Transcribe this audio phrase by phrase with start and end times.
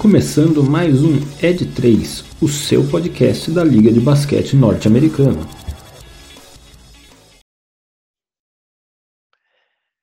[0.00, 5.42] começando mais um Ed 3, o seu podcast da Liga de Basquete Norte-Americana.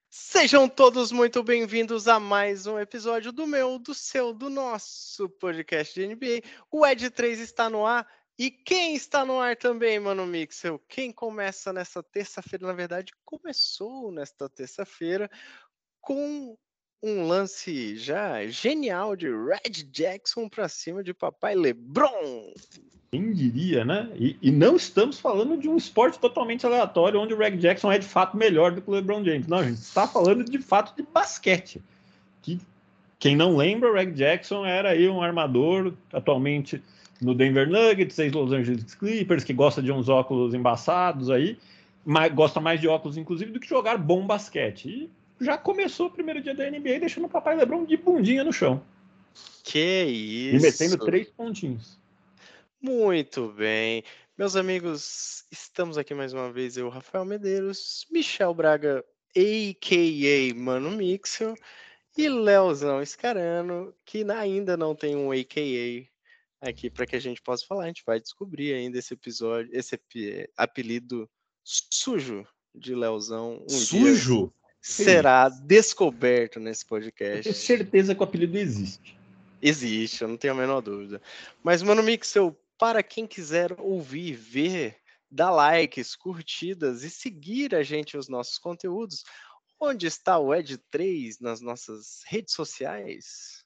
[0.07, 5.99] Sejam todos muito bem-vindos a mais um episódio do meu, do seu, do nosso podcast
[5.99, 6.47] de NBA.
[6.71, 8.07] O Ed 3 está no ar
[8.37, 10.79] e quem está no ar também, mano Mixel?
[10.87, 15.27] Quem começa nessa terça-feira, na verdade, começou nesta terça-feira
[15.99, 16.55] com
[17.01, 22.53] um lance já genial de Red Jackson para cima de papai LeBron.
[23.11, 24.09] Quem diria, né?
[24.15, 27.97] E, e, não estamos falando de um esporte totalmente aleatório onde o Red Jackson é
[27.97, 29.47] de fato melhor do que o LeBron James.
[29.47, 31.81] Não, a gente está falando de fato de basquete.
[32.41, 32.59] Que
[33.17, 36.83] quem não lembra, o Red Jackson era aí um armador atualmente
[37.21, 41.57] no Denver Nuggets, ex-Los Angeles Clippers, que gosta de uns óculos embaçados aí,
[42.05, 44.87] mas gosta mais de óculos, inclusive, do que jogar bom basquete.
[44.89, 48.53] E já começou o primeiro dia da NBA deixando o papai Lebron de bundinha no
[48.53, 48.83] chão.
[49.63, 50.57] Que isso!
[50.57, 51.99] E metendo três pontinhos.
[52.81, 54.03] Muito bem.
[54.37, 59.03] Meus amigos, estamos aqui mais uma vez, eu, Rafael Medeiros, Michel Braga,
[59.35, 60.55] a.k.a.
[60.55, 61.55] Mano Mixel,
[62.15, 66.67] e Leozão Escarano, que ainda não tem um a.k.a.
[66.67, 67.85] aqui para que a gente possa falar.
[67.85, 69.99] A gente vai descobrir ainda esse episódio, esse
[70.55, 71.29] apelido
[71.63, 73.63] sujo de Leozão.
[73.63, 74.53] Um sujo?
[74.81, 77.37] Será descoberto nesse podcast.
[77.37, 79.17] Eu tenho certeza que o apelido existe.
[79.61, 81.21] Existe, eu não tenho a menor dúvida.
[81.63, 84.95] Mas, mano, Mixel, para quem quiser ouvir, ver,
[85.29, 89.23] dar likes, curtidas e seguir a gente os nossos conteúdos,
[89.79, 93.63] onde está o Ed3 nas nossas redes sociais?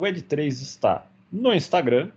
[0.00, 2.10] O Ed3 está no Instagram,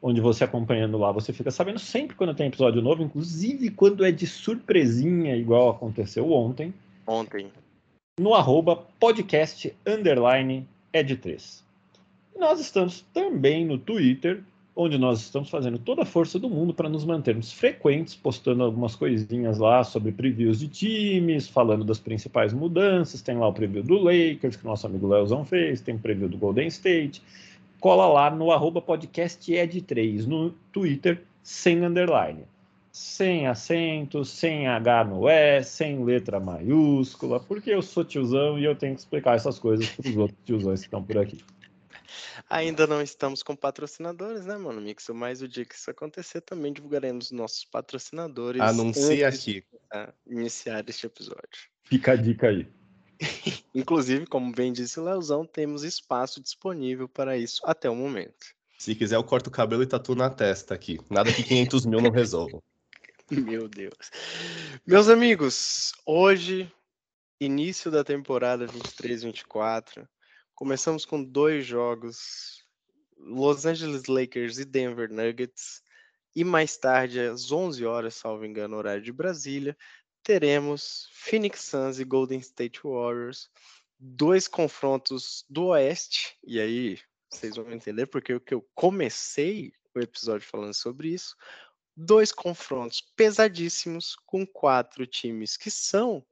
[0.00, 4.12] onde você acompanhando lá, você fica sabendo sempre quando tem episódio novo, inclusive quando é
[4.12, 6.72] de surpresinha, igual aconteceu ontem.
[7.06, 7.50] Ontem
[8.20, 11.62] no arroba podcast underline ed3.
[12.38, 14.40] Nós estamos também no Twitter,
[14.76, 18.94] onde nós estamos fazendo toda a força do mundo para nos mantermos frequentes, postando algumas
[18.94, 23.20] coisinhas lá sobre previews de times, falando das principais mudanças.
[23.20, 26.38] Tem lá o preview do Lakers, que nosso amigo Leozão fez, tem o preview do
[26.38, 27.20] Golden State.
[27.80, 32.44] Cola lá no arroba podcast ed3 no Twitter, sem underline
[32.94, 38.76] sem acento, sem H no E, sem letra maiúscula, porque eu sou tiozão e eu
[38.76, 41.44] tenho que explicar essas coisas para os outros tiozões que estão por aqui.
[42.48, 45.12] Ainda não estamos com patrocinadores, né, mano, Mixo?
[45.12, 48.62] Mas o dia que isso acontecer, também divulgaremos nossos patrocinadores.
[48.62, 49.64] Anuncie aqui.
[50.24, 51.68] Iniciar este episódio.
[51.82, 52.68] Fica a dica aí.
[53.74, 58.54] Inclusive, como bem disse o Leozão, temos espaço disponível para isso até o momento.
[58.78, 61.00] Se quiser, eu corto o cabelo e tatuo na testa aqui.
[61.10, 62.62] Nada que 500 mil não resolva.
[63.30, 64.10] Meu Deus.
[64.86, 66.70] Meus amigos, hoje,
[67.40, 70.06] início da temporada 23-24,
[70.54, 72.62] começamos com dois jogos:
[73.16, 75.82] Los Angeles Lakers e Denver Nuggets.
[76.36, 79.74] E mais tarde, às 11 horas, salvo engano, horário de Brasília,
[80.22, 83.48] teremos Phoenix Suns e Golden State Warriors.
[83.98, 86.36] Dois confrontos do Oeste.
[86.44, 86.98] E aí,
[87.30, 91.34] vocês vão entender porque o que eu comecei o episódio falando sobre isso
[91.96, 96.24] dois confrontos pesadíssimos com quatro times que são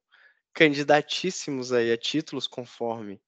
[0.53, 3.21] candidatíssimos aí a títulos, conforme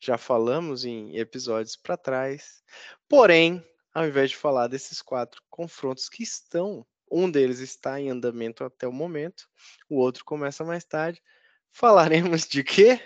[0.00, 2.62] já falamos em episódios para trás.
[3.08, 3.64] Porém,
[3.94, 8.86] ao invés de falar desses quatro confrontos que estão, um deles está em andamento até
[8.86, 9.48] o momento,
[9.88, 11.22] o outro começa mais tarde,
[11.72, 13.00] falaremos de quê?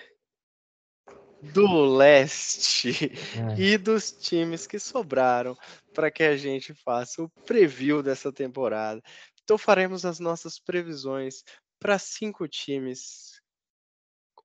[1.43, 3.13] Do leste
[3.57, 3.61] é.
[3.61, 5.57] e dos times que sobraram
[5.95, 9.03] para que a gente faça o preview dessa temporada.
[9.43, 11.43] Então faremos as nossas previsões
[11.79, 13.41] para cinco times.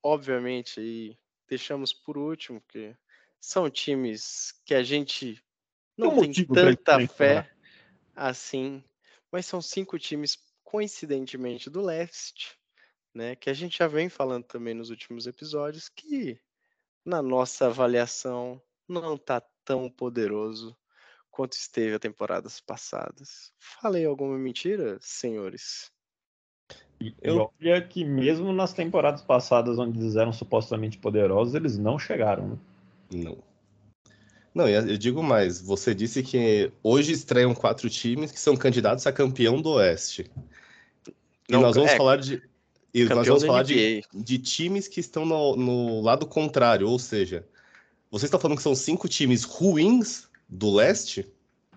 [0.02, 1.18] Obviamente, e
[1.50, 2.96] deixamos por último, porque
[3.40, 5.44] são times que a gente
[5.98, 7.52] não tem, tem tanta fé
[8.16, 8.84] assim,
[9.32, 12.58] mas são cinco times coincidentemente do leste,
[13.14, 16.40] né, que a gente já vem falando também nos últimos episódios que
[17.06, 20.76] na nossa avaliação, não está tão poderoso
[21.30, 23.52] quanto esteve a temporadas passadas.
[23.60, 25.92] Falei alguma mentira, senhores?
[27.22, 27.52] Eu...
[27.62, 32.50] olha que mesmo nas temporadas passadas, onde eles eram supostamente poderosos, eles não chegaram.
[32.50, 32.58] Né?
[33.12, 33.38] Não.
[34.54, 35.60] Não, eu digo mais.
[35.62, 40.32] Você disse que hoje estreiam quatro times que são candidatos a campeão do Oeste.
[41.50, 42.42] Não, e nós vamos é, falar de
[42.96, 47.46] e nós vamos falar de, de, times que estão no, no, lado contrário, ou seja,
[48.10, 51.30] você está falando que são cinco times ruins do leste?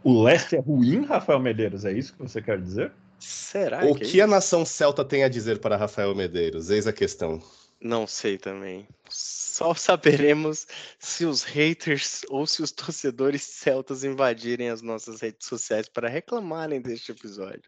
[0.05, 2.93] O leste é ruim, Rafael Medeiros, é isso que você quer dizer?
[3.19, 6.71] Será o que, que é a nação celta tem a dizer para Rafael Medeiros?
[6.71, 7.43] Eis a questão.
[7.81, 8.89] Não sei também.
[9.09, 10.67] Só saberemos
[10.99, 16.81] se os haters ou se os torcedores celtas invadirem as nossas redes sociais para reclamarem
[16.81, 17.63] deste episódio.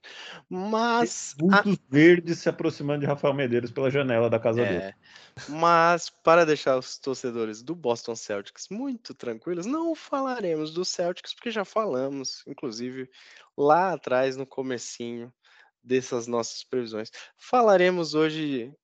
[0.48, 1.36] Mas.
[1.40, 1.78] Muitos a...
[1.88, 4.94] verdes se aproximando de Rafael Medeiros pela janela da casa é, dele.
[5.48, 11.52] Mas, para deixar os torcedores do Boston Celtics muito tranquilos, não falaremos do Celtics, porque
[11.52, 13.08] já falamos, inclusive,
[13.56, 15.32] lá atrás, no comecinho
[15.82, 17.10] dessas nossas previsões.
[17.36, 18.74] Falaremos hoje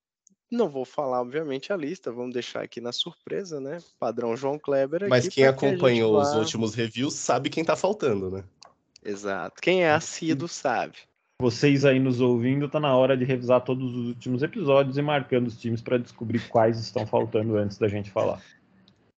[0.50, 3.78] não vou falar, obviamente, a lista, vamos deixar aqui na surpresa, né?
[3.98, 5.08] Padrão João Kleber.
[5.08, 8.44] Mas quem acompanhou que os últimos reviews sabe quem tá faltando, né?
[9.04, 9.60] Exato.
[9.60, 10.98] Quem é assíduo sabe.
[11.40, 15.48] Vocês aí nos ouvindo, tá na hora de revisar todos os últimos episódios e marcando
[15.48, 18.42] os times para descobrir quais estão faltando antes da gente falar.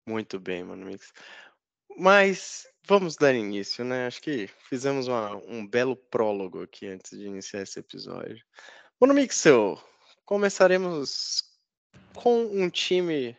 [0.09, 1.13] Muito bem, mano Mix.
[1.97, 4.07] Mas vamos dar início, né?
[4.07, 8.43] Acho que fizemos uma, um belo prólogo aqui antes de iniciar esse episódio.
[9.01, 9.81] Mano Mixel,
[10.29, 11.43] começaremos
[12.15, 13.35] com um time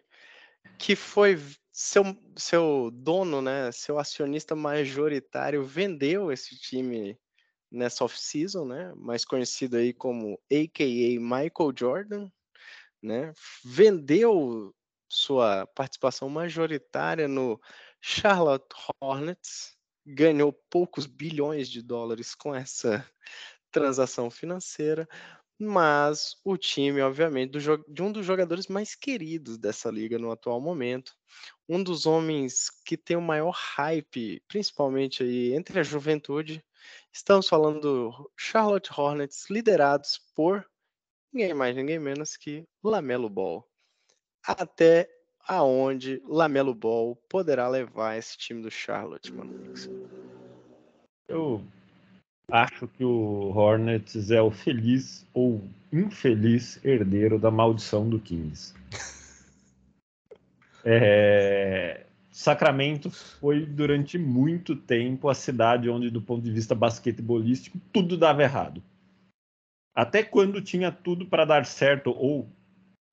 [0.80, 1.40] que foi
[1.72, 2.04] seu,
[2.36, 7.16] seu dono, né, seu acionista majoritário vendeu esse time
[7.72, 12.28] nessa off-season, né, mais conhecido aí como AKA Michael Jordan,
[13.04, 13.34] né,
[13.64, 14.74] vendeu
[15.08, 17.62] sua participação majoritária no
[18.02, 18.66] Charlotte
[19.00, 23.08] Hornets, ganhou poucos bilhões de dólares com essa
[23.72, 25.08] transação financeira,
[25.60, 30.62] mas o time, obviamente, do, de um dos jogadores mais queridos dessa liga no atual
[30.62, 31.14] momento,
[31.68, 36.64] um dos homens que tem o maior hype, principalmente aí entre a juventude.
[37.12, 40.66] Estamos falando do Charlotte Hornets, liderados por
[41.34, 43.68] ninguém mais, ninguém menos que Lamelo Ball.
[44.42, 45.10] Até
[45.46, 49.54] aonde Lamelo Ball poderá levar esse time do Charlotte, mano?
[51.28, 51.64] Eu
[52.52, 58.74] acho que o Hornets é o feliz ou infeliz herdeiro da maldição do Kings.
[60.84, 62.06] É...
[62.32, 68.44] Sacramento foi durante muito tempo a cidade onde, do ponto de vista basquetebolístico, tudo dava
[68.44, 68.82] errado.
[69.94, 72.50] Até quando tinha tudo para dar certo ou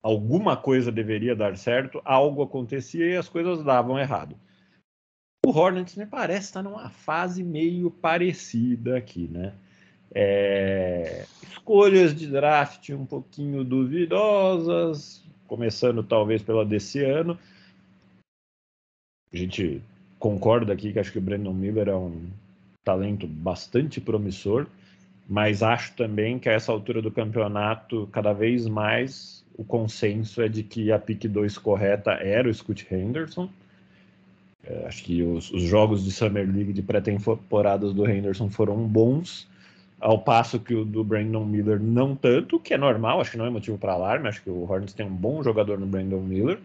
[0.01, 4.39] alguma coisa deveria dar certo, algo acontecia e as coisas davam errado.
[5.47, 9.53] O Hornets me parece estar numa fase meio parecida aqui, né?
[10.13, 11.25] É...
[11.41, 17.39] escolhas de draft um pouquinho duvidosas, começando talvez pela desse ano.
[19.31, 19.81] A gente
[20.19, 22.29] concorda aqui que acho que o Brandon Miller é um
[22.83, 24.67] talento bastante promissor,
[25.29, 30.49] mas acho também que a essa altura do campeonato, cada vez mais o consenso é
[30.49, 33.49] de que a pick 2 correta era o Scott Henderson.
[34.67, 39.47] É, acho que os, os, jogos de Summer League de pré-temporadas do Henderson foram bons,
[39.99, 43.45] ao passo que o do Brandon Miller não tanto, que é normal, acho que não
[43.45, 46.59] é motivo para alarme, acho que o Hornets tem um bom jogador no Brandon Miller,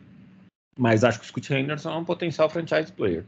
[0.77, 3.25] mas acho que o Scott Henderson é um potencial franchise player.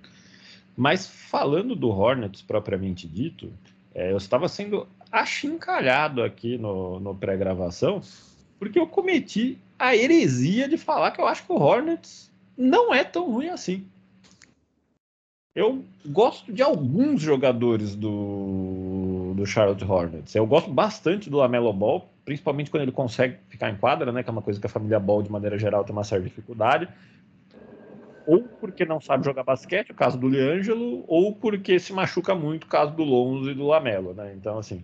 [0.76, 3.52] Mas falando do Hornets propriamente dito,
[3.94, 8.02] é, eu estava sendo achincalhado aqui no, no pré-gravação,
[8.58, 13.04] porque eu cometi a heresia de falar que eu acho que o Hornets não é
[13.04, 13.86] tão ruim assim.
[15.54, 20.34] Eu gosto de alguns jogadores do, do Charlotte Hornets.
[20.34, 24.24] Eu gosto bastante do Lamelo Ball, principalmente quando ele consegue ficar em quadra, né?
[24.24, 26.88] Que é uma coisa que a família Ball, de maneira geral, tem uma certa dificuldade.
[28.26, 32.64] Ou porque não sabe jogar basquete, o caso do Liangelo, ou porque se machuca muito,
[32.64, 34.34] o caso do Lonzo e do Lamelo, né?
[34.34, 34.82] Então, assim,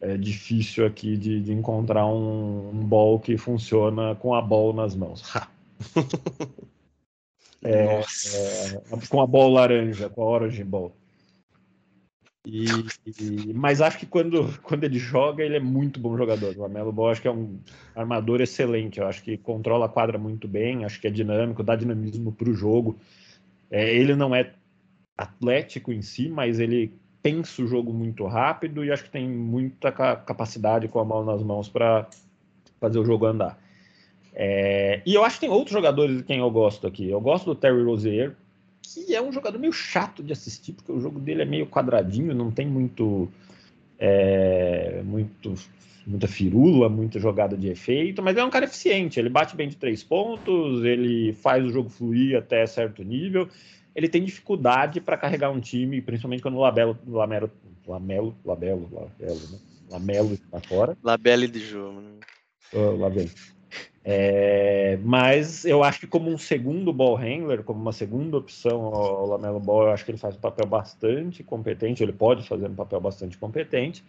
[0.00, 4.94] é difícil aqui de, de encontrar um, um ball que funciona com a bola nas
[4.94, 5.24] mãos.
[7.62, 8.00] É,
[9.08, 10.94] com a bola laranja, com a Orange Ball.
[12.46, 12.64] E,
[13.20, 16.56] e, mas acho que quando, quando ele joga, ele é muito bom jogador.
[16.56, 17.58] O Amelo Ball acho que é um
[17.94, 18.98] armador excelente.
[18.98, 22.48] Eu acho que controla a quadra muito bem, acho que é dinâmico, dá dinamismo para
[22.48, 22.98] o jogo.
[23.70, 24.54] É, ele não é
[25.16, 29.92] atlético em si, mas ele pensa o jogo muito rápido e acho que tem muita
[29.92, 32.08] capacidade com a mão nas mãos para
[32.80, 33.58] fazer o jogo andar.
[34.34, 37.08] É, e eu acho que tem outros jogadores de quem eu gosto aqui.
[37.08, 38.34] Eu gosto do Terry Rozier,
[38.82, 42.34] que é um jogador meio chato de assistir, porque o jogo dele é meio quadradinho,
[42.34, 43.28] não tem muito,
[43.98, 45.54] é, muito
[46.06, 49.20] muita firula, muita jogada de efeito, mas é um cara eficiente.
[49.20, 53.48] Ele bate bem de três pontos, ele faz o jogo fluir até certo nível.
[53.94, 57.50] Ele tem dificuldade para carregar um time, principalmente quando o Labelo, Lamelo,
[57.86, 59.58] Lamelo, Labelo, Labelo, né?
[59.90, 60.96] Lamelo está fora.
[61.02, 62.00] Labelle de jogo.
[62.00, 62.10] Né?
[62.72, 63.28] Oh, lá vem.
[64.02, 69.26] É, mas eu acho que como um segundo ball handler, como uma segunda opção ao
[69.26, 72.74] Lamelo Ball, eu acho que ele faz um papel bastante competente, ele pode fazer um
[72.74, 74.02] papel bastante competente.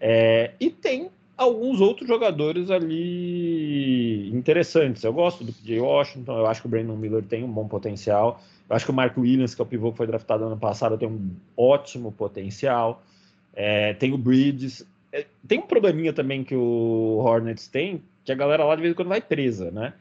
[0.00, 5.04] É, e tem alguns outros jogadores ali interessantes.
[5.04, 8.40] Eu gosto do PJ Washington, eu acho que o Brandon Miller tem um bom potencial.
[8.68, 10.98] Eu acho que o Mark Williams, que é o pivô que foi draftado ano passado,
[10.98, 13.02] tem um ótimo potencial.
[13.54, 14.86] É, tem o Bridges.
[15.12, 18.92] É, tem um probleminha também que o Hornets tem, que a galera lá de vez
[18.92, 19.92] em quando vai presa, né?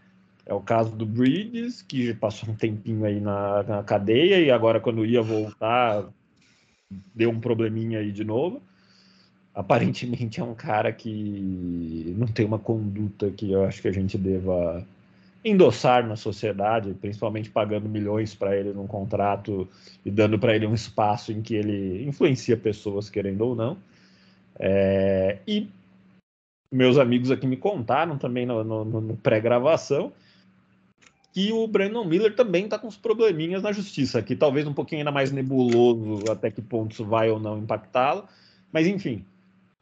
[0.46, 4.80] É o caso do Bridges, que passou um tempinho aí na, na cadeia e agora
[4.80, 6.06] quando ia voltar
[7.14, 8.62] deu um probleminha aí de novo.
[9.54, 14.18] Aparentemente é um cara que não tem uma conduta que eu acho que a gente
[14.18, 14.86] deva
[15.44, 19.68] endossar na sociedade, principalmente pagando milhões para ele num contrato
[20.06, 23.78] e dando para ele um espaço em que ele influencia pessoas, querendo ou não.
[24.60, 25.68] É, e
[26.72, 30.14] meus amigos aqui me contaram também no, no, no pré-gravação
[31.34, 35.00] que o Brandon Miller também está com uns probleminhas na justiça, que talvez um pouquinho
[35.00, 38.28] ainda mais nebuloso até que ponto isso vai ou não impactá-lo,
[38.72, 39.26] mas enfim,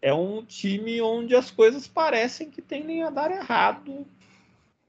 [0.01, 4.05] é um time onde as coisas parecem que tendem a dar errado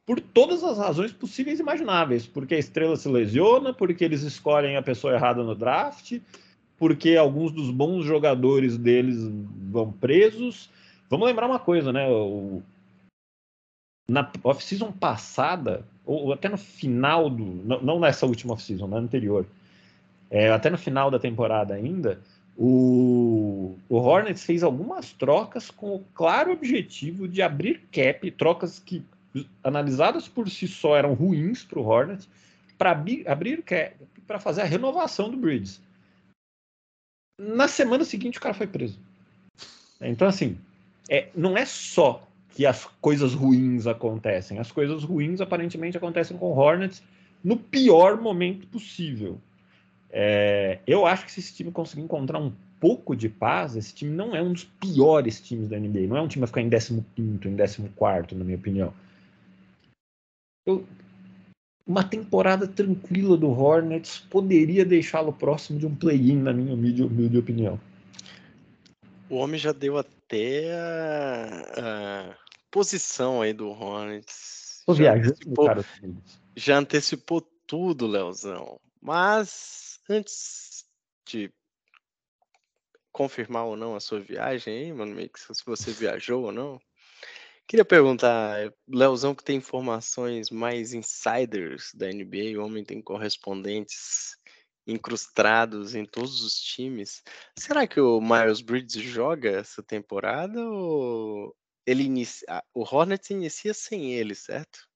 [0.04, 4.76] por todas as razões possíveis e imagináveis, porque a estrela se lesiona, porque eles escolhem
[4.76, 6.18] a pessoa errada no draft,
[6.76, 9.16] porque alguns dos bons jogadores deles
[9.70, 10.68] vão presos.
[11.10, 12.08] Vamos lembrar uma coisa, né?
[12.08, 12.62] O,
[14.08, 17.44] na off-season passada, ou até no final do.
[17.44, 19.44] Não, não nessa última off-season, na anterior.
[20.30, 22.20] É, até no final da temporada ainda,
[22.56, 29.04] o, o Hornets fez algumas trocas com o claro objetivo de abrir cap, trocas que
[29.62, 32.28] analisadas por si só eram ruins para o Hornets,
[32.78, 33.64] para abrir
[34.26, 35.80] para fazer a renovação do Bridges.
[37.38, 38.98] Na semana seguinte o cara foi preso.
[40.00, 40.56] Então assim,
[41.10, 44.60] é, não é só que as coisas ruins acontecem.
[44.60, 47.02] As coisas ruins aparentemente acontecem com Hornets
[47.42, 49.38] no pior momento possível.
[50.08, 54.12] É, eu acho que se esse time conseguir encontrar um pouco de paz, esse time
[54.12, 56.06] não é um dos piores times da NBA.
[56.06, 57.04] Não é um time a ficar em 15,
[57.44, 58.94] em 14, na minha opinião.
[60.66, 60.86] Eu,
[61.86, 67.38] uma temporada tranquila do Hornets poderia deixá-lo próximo de um play-in, na minha humilde, humilde,
[67.38, 67.80] opinião.
[69.28, 69.98] O homem já deu
[70.30, 72.36] até a, a
[72.70, 74.82] posição aí do Hornets.
[74.86, 75.84] Tô já antecipou, cara.
[76.56, 78.80] Já antecipou tudo, Leozão.
[79.02, 80.86] Mas antes
[81.26, 81.52] de
[83.10, 86.80] confirmar ou não a sua viagem aí, mano, se você viajou ou não,
[87.70, 94.36] Queria perguntar, Leozão que tem informações mais insiders da NBA, o homem tem correspondentes
[94.86, 97.22] incrustados em todos os times.
[97.58, 101.54] Será que o Miles Bridges joga essa temporada ou
[101.86, 104.88] ele inicia, o Hornets inicia sem ele, certo?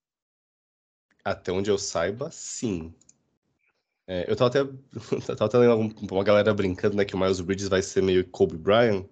[1.25, 2.95] Até onde eu saiba, sim.
[4.07, 4.65] É, eu tava até,
[5.35, 8.57] tava até lendo uma galera brincando, né, que o Miles Bridges vai ser meio Kobe
[8.57, 9.07] Bryant,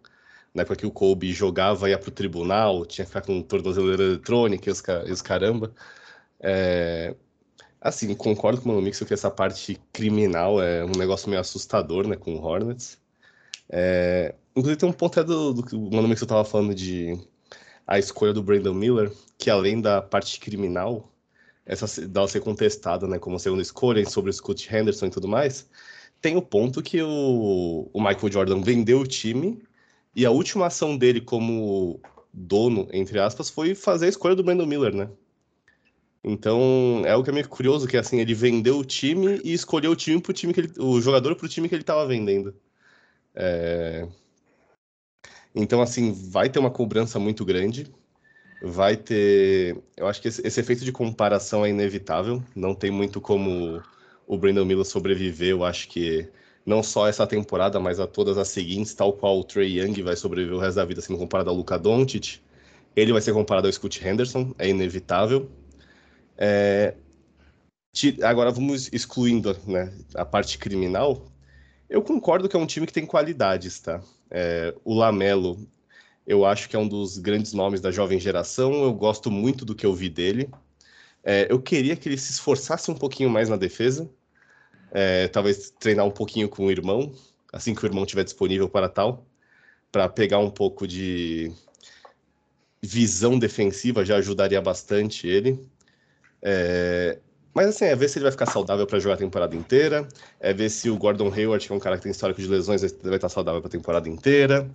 [0.54, 4.68] na época que o Kobe jogava, ia pro tribunal, tinha que ficar com tornozeleira eletrônica
[4.68, 5.74] e os, e os caramba.
[6.40, 7.16] É...
[7.82, 12.06] Assim, concordo com o Mano Mixo que essa parte criminal é um negócio meio assustador,
[12.06, 12.96] né, com o Hornets.
[13.68, 14.36] É...
[14.54, 17.18] Inclusive tem um ponto é do, do que o Mano Mixo tava falando de
[17.86, 21.12] a escolha do Brandon Miller, que além da parte criminal,
[21.66, 25.68] essa dela ser contestada, né, como segunda escolha sobre o Scott Henderson e tudo mais,
[26.20, 29.60] tem o ponto que o, o Michael Jordan vendeu o time
[30.14, 32.00] e a última ação dele como
[32.32, 35.08] dono, entre aspas, foi fazer a escolha do Brandon Miller, né?
[36.24, 39.90] Então, é o que é meio curioso, que assim, ele vendeu o time e escolheu
[39.90, 42.54] o time pro time que ele, o jogador pro time que ele estava vendendo.
[43.34, 44.06] É...
[45.54, 47.86] Então, assim, vai ter uma cobrança muito grande.
[48.62, 49.76] Vai ter.
[49.96, 52.42] Eu acho que esse, esse efeito de comparação é inevitável.
[52.54, 53.82] Não tem muito como
[54.26, 55.50] o Brandon Miller sobreviver.
[55.50, 56.28] Eu acho que
[56.64, 60.16] não só essa temporada, mas a todas as seguintes, tal qual o Trey Young vai
[60.16, 62.40] sobreviver o resto da vida sendo comparado ao Luka Doncic,
[62.94, 65.50] ele vai ser comparado ao Scott Henderson, é inevitável.
[66.36, 66.94] É...
[68.22, 71.26] Agora vamos excluindo né, a parte criminal.
[71.88, 74.02] Eu concordo que é um time que tem qualidades, tá?
[74.30, 75.58] É, o Lamelo,
[76.26, 78.72] eu acho que é um dos grandes nomes da jovem geração.
[78.82, 80.48] Eu gosto muito do que eu vi dele.
[81.22, 84.08] É, eu queria que ele se esforçasse um pouquinho mais na defesa
[84.92, 87.12] é, talvez treinar um pouquinho com o irmão,
[87.52, 89.26] assim que o irmão estiver disponível para tal,
[89.90, 91.50] para pegar um pouco de
[92.82, 95.58] visão defensiva, já ajudaria bastante ele.
[96.42, 97.18] É,
[97.54, 100.08] mas assim, é ver se ele vai ficar saudável para jogar a temporada inteira,
[100.40, 102.80] é ver se o Gordon Hayward, que é um cara que tem histórico de lesões,
[103.02, 104.68] vai estar saudável para a temporada inteira.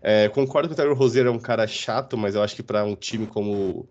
[0.00, 2.84] É, concordo que o Tyler Rozier é um cara chato, mas eu acho que para
[2.84, 3.88] um time como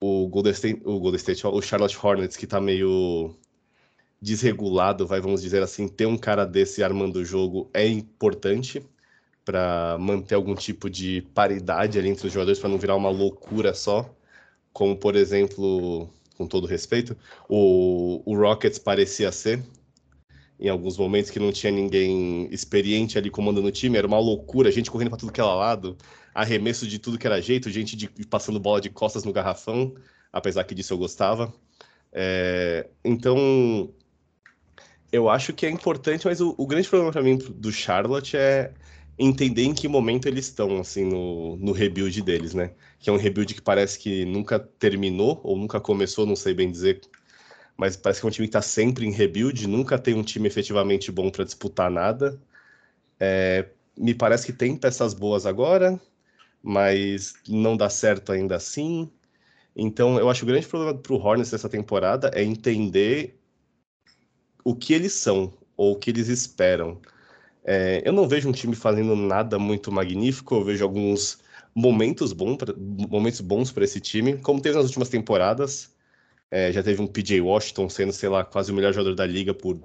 [0.00, 3.34] o Golden State, o Golden State, o Charlotte Hornets, que está meio
[4.20, 8.84] desregulado, vai, vamos dizer assim, ter um cara desse armando o jogo é importante,
[9.44, 13.74] para manter algum tipo de paridade ali entre os jogadores para não virar uma loucura
[13.74, 14.10] só,
[14.72, 17.16] como por exemplo, com todo respeito,
[17.48, 19.62] o, o Rockets parecia ser
[20.58, 24.70] em alguns momentos que não tinha ninguém experiente ali comandando o time, era uma loucura,
[24.70, 25.96] gente correndo para tudo que era lado,
[26.34, 29.94] arremesso de tudo que era jeito, gente de, passando bola de costas no garrafão,
[30.32, 31.52] apesar que disso eu gostava.
[32.12, 33.90] É, então,
[35.10, 38.72] eu acho que é importante, mas o, o grande problema para mim do Charlotte é
[39.18, 42.72] entender em que momento eles estão, assim, no, no rebuild deles, né?
[42.98, 46.70] Que é um rebuild que parece que nunca terminou, ou nunca começou, não sei bem
[46.70, 47.00] dizer,
[47.76, 50.48] mas parece que é um time que está sempre em rebuild, nunca tem um time
[50.48, 52.40] efetivamente bom para disputar nada.
[53.18, 53.66] É,
[53.96, 56.00] me parece que tem peças boas agora,
[56.62, 59.10] mas não dá certo ainda assim.
[59.76, 63.38] Então, eu acho que o grande problema para o Hornets nessa temporada é entender
[64.64, 67.00] o que eles são ou o que eles esperam.
[67.64, 71.38] É, eu não vejo um time fazendo nada muito magnífico, eu vejo alguns
[71.74, 75.92] momentos, bom pra, momentos bons para esse time, como teve nas últimas temporadas.
[76.50, 79.54] É, já teve um PJ Washington sendo, sei lá, quase o melhor jogador da liga
[79.54, 79.78] por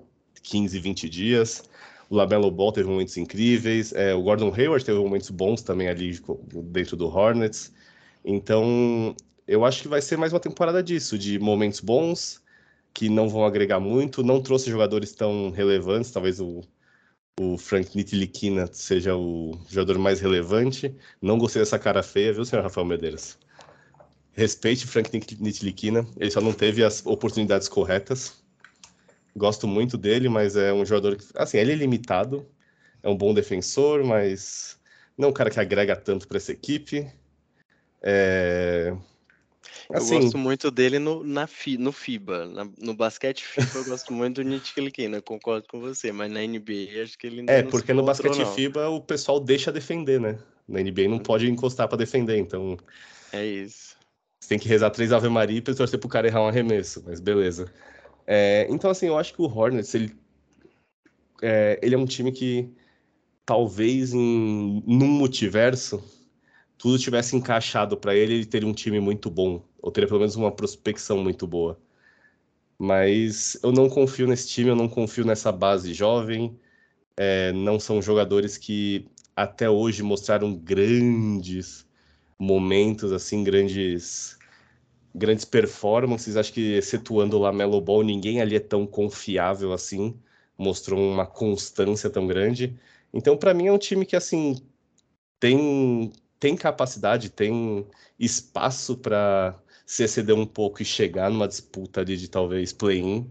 [0.43, 1.63] 15, 20 dias.
[2.09, 3.93] O Labelo Ball teve momentos incríveis.
[3.93, 6.19] É, o Gordon Hayward teve momentos bons também ali
[6.65, 7.71] dentro do Hornets.
[8.23, 9.15] Então,
[9.47, 12.41] eu acho que vai ser mais uma temporada disso, de momentos bons,
[12.93, 14.23] que não vão agregar muito.
[14.23, 16.61] Não trouxe jogadores tão relevantes, talvez o,
[17.39, 20.93] o Frank Nitilikina seja o jogador mais relevante.
[21.21, 23.37] Não gostei dessa cara feia, viu, senhor Rafael Medeiros?
[24.33, 28.43] Respeite Frank Nitilikina, ele só não teve as oportunidades corretas.
[29.33, 32.45] Gosto muito dele, mas é um jogador que, assim, ele é limitado,
[33.01, 34.77] é um bom defensor, mas
[35.17, 37.09] não é um cara que agrega tanto para essa equipe.
[38.01, 38.93] É...
[39.91, 42.45] Assim, eu gosto muito dele no, na fi, no FIBA.
[42.45, 47.01] Na, no basquete FIBA eu gosto muito do Nitilikina, concordo com você, mas na NBA
[47.03, 48.53] acho que ele não É, porque no basquete não.
[48.53, 50.37] FIBA o pessoal deixa defender, né?
[50.67, 52.77] Na NBA não pode encostar para defender, então.
[53.33, 53.97] É isso.
[54.39, 57.19] Você tem que rezar três Ave Maria e torcer pro cara errar um arremesso, mas
[57.19, 57.71] beleza.
[58.27, 60.15] É, então, assim, eu acho que o Hornets, ele
[61.41, 62.71] é, ele é um time que
[63.43, 66.03] talvez em num multiverso
[66.79, 70.35] tudo tivesse encaixado para ele, ele teria um time muito bom, ou teria pelo menos
[70.35, 71.77] uma prospecção muito boa.
[72.79, 76.57] Mas eu não confio nesse time, eu não confio nessa base jovem.
[77.17, 81.85] É, não são jogadores que até hoje mostraram grandes
[82.39, 84.37] momentos, assim, grandes
[85.13, 86.37] grandes performances.
[86.37, 90.17] Acho que, excetuando o Lamelo Ball, ninguém ali é tão confiável assim,
[90.57, 92.79] mostrou uma constância tão grande.
[93.13, 94.61] Então, para mim, é um time que, assim,
[95.39, 97.85] tem, tem capacidade, tem
[98.17, 103.29] espaço para se exceder um pouco e chegar numa disputa ali de talvez play-in,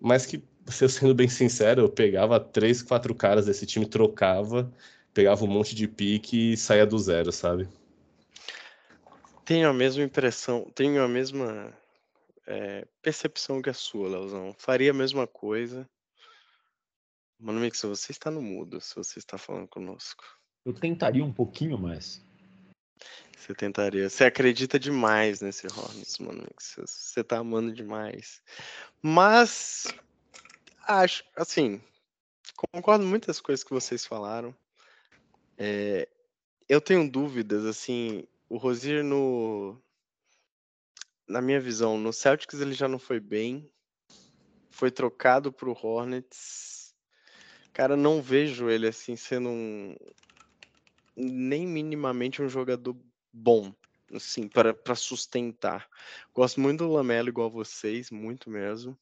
[0.00, 4.72] mas que, se eu sendo bem sincero, eu pegava três, quatro caras desse time, trocava,
[5.14, 7.68] pegava um monte de pique e saía do zero, sabe?
[9.44, 11.72] Tenho a mesma impressão, tenho a mesma
[12.46, 14.54] é, percepção que a sua, Leozão.
[14.58, 15.88] Faria a mesma coisa.
[17.38, 20.24] Mano Mix, você está no mudo, se você está falando conosco.
[20.66, 22.20] Eu tentaria um pouquinho mais.
[23.38, 24.10] Você tentaria.
[24.10, 26.44] Você acredita demais nesse Hornets, mano.
[26.58, 28.42] Você está amando demais.
[29.00, 29.86] Mas,
[30.82, 31.80] acho, assim,
[32.72, 34.52] concordo com muitas coisas que vocês falaram.
[35.56, 36.08] É,
[36.68, 39.80] eu tenho dúvidas, assim, o Rosier no
[41.28, 43.70] na minha visão, no Celtics ele já não foi bem.
[44.72, 46.92] Foi trocado para o Hornets.
[47.72, 49.96] Cara, não vejo ele assim sendo um
[51.16, 52.96] nem minimamente um jogador
[53.32, 53.72] bom,
[54.12, 55.88] assim, para sustentar.
[56.34, 58.96] Gosto muito do Lamelo igual vocês, muito mesmo.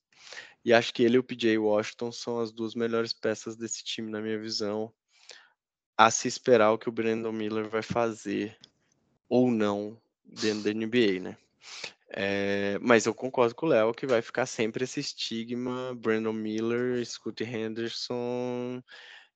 [0.64, 4.10] E acho que ele e o PJ Washington são as duas melhores peças desse time
[4.10, 4.92] na minha visão.
[5.96, 8.56] A se esperar o que o Brandon Miller vai fazer
[9.28, 11.36] ou não dentro da NBA, né?
[12.08, 17.04] É, mas eu concordo com o Léo que vai ficar sempre esse estigma Brandon Miller,
[17.04, 18.82] Scott Henderson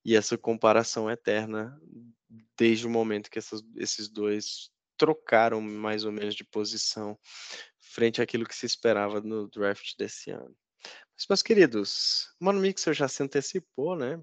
[0.04, 1.76] e essa comparação eterna
[2.56, 7.18] desde o momento que essas, esses dois trocaram mais ou menos de posição
[7.80, 10.54] frente àquilo que se esperava no draft desse ano.
[11.16, 14.20] Mas, meus queridos, o Mano Mixer já se antecipou, né?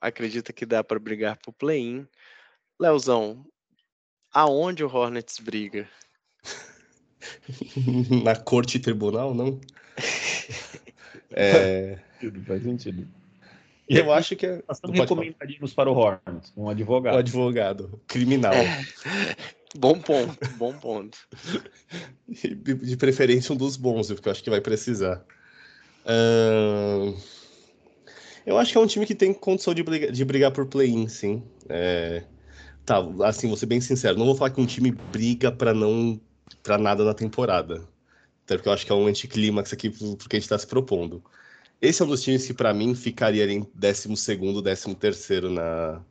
[0.00, 2.06] Acredita que dá para brigar pro play-in.
[2.80, 3.44] Leozão,
[4.32, 5.88] Aonde o Hornets briga?
[8.22, 9.60] Na corte tribunal, não?
[11.32, 11.98] é...
[12.46, 13.08] Faz sentido.
[13.88, 14.62] E eu acho que é.
[14.68, 17.14] Nós recomendaríamos para o Hornets, um advogado.
[17.14, 18.52] Um advogado, criminal.
[18.52, 18.84] É.
[19.76, 21.18] Bom ponto, bom ponto.
[22.26, 25.24] De preferência um dos bons, porque eu acho que vai precisar.
[26.04, 27.16] Uh...
[28.46, 31.06] Eu acho que é um time que tem condição de brigar, de brigar por play-in,
[31.06, 31.42] sim.
[31.68, 32.24] É...
[32.84, 36.18] Tá, assim, vou ser bem sincero, não vou falar que um time briga para não
[36.62, 37.86] para nada na temporada.
[38.44, 41.22] Até porque eu acho que é um anticlímax aqui porque a gente está se propondo.
[41.80, 46.02] Esse é um dos times que, para mim, ficaria em 12 º 13 terceiro na,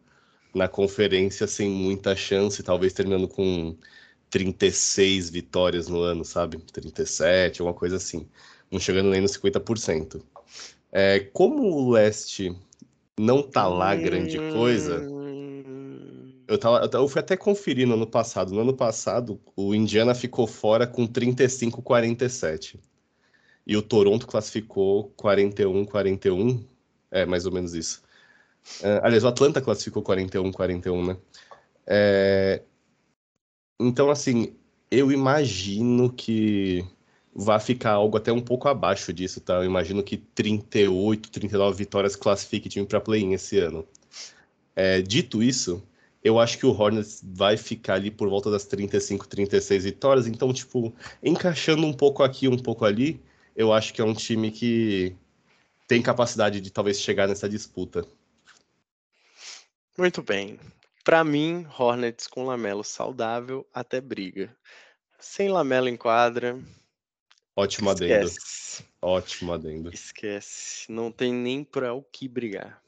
[0.56, 3.76] na conferência, sem muita chance, talvez terminando com
[4.30, 6.58] 36 vitórias no ano, sabe?
[6.72, 8.28] 37, alguma coisa assim.
[8.72, 10.22] Não chegando nem nos 50%.
[10.92, 12.56] É, como o leste
[13.20, 15.06] não tá lá grande coisa,
[16.48, 18.54] eu, tava, eu fui até conferir no ano passado.
[18.54, 22.80] No ano passado, o Indiana ficou fora com 35-47.
[23.68, 26.64] E o Toronto classificou 41-41.
[27.12, 28.02] É, mais ou menos isso.
[28.82, 31.18] É, aliás, o Atlanta classificou 41-41, né?
[31.86, 32.62] É,
[33.80, 34.56] então, assim,
[34.90, 36.86] eu imagino que
[37.34, 39.56] vai ficar algo até um pouco abaixo disso, tá?
[39.56, 43.86] Eu imagino que 38, 39 vitórias classifique time para play-in esse ano.
[44.76, 45.84] É, dito isso,
[46.24, 50.28] eu acho que o Hornets vai ficar ali por volta das 35, 36 vitórias.
[50.28, 53.22] Então, tipo, encaixando um pouco aqui, um pouco ali,
[53.58, 55.16] eu acho que é um time que
[55.88, 58.08] tem capacidade de talvez chegar nessa disputa.
[59.98, 60.60] Muito bem.
[61.04, 64.56] Para mim, Hornets com Lamelo saudável até briga.
[65.20, 66.62] Sem Lamelo em quadra.
[67.56, 68.30] Ótimo adendo.
[69.02, 69.92] Ótimo adendo.
[69.92, 70.92] Esquece.
[70.92, 72.80] Não tem nem para o que brigar.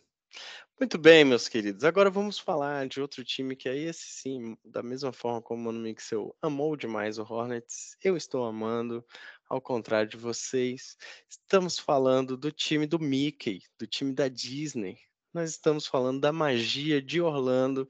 [0.80, 1.84] Muito bem, meus queridos.
[1.84, 5.66] Agora vamos falar de outro time que aí, esse sim, da mesma forma como o
[5.66, 9.04] Mano Mixel amou demais o Hornets, eu estou amando,
[9.50, 10.96] ao contrário de vocês.
[11.28, 14.98] Estamos falando do time do Mickey, do time da Disney,
[15.34, 17.88] nós estamos falando da magia de Orlando,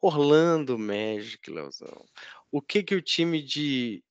[0.00, 2.04] Orlando Magic, Leozão.
[2.50, 4.04] O que que o time de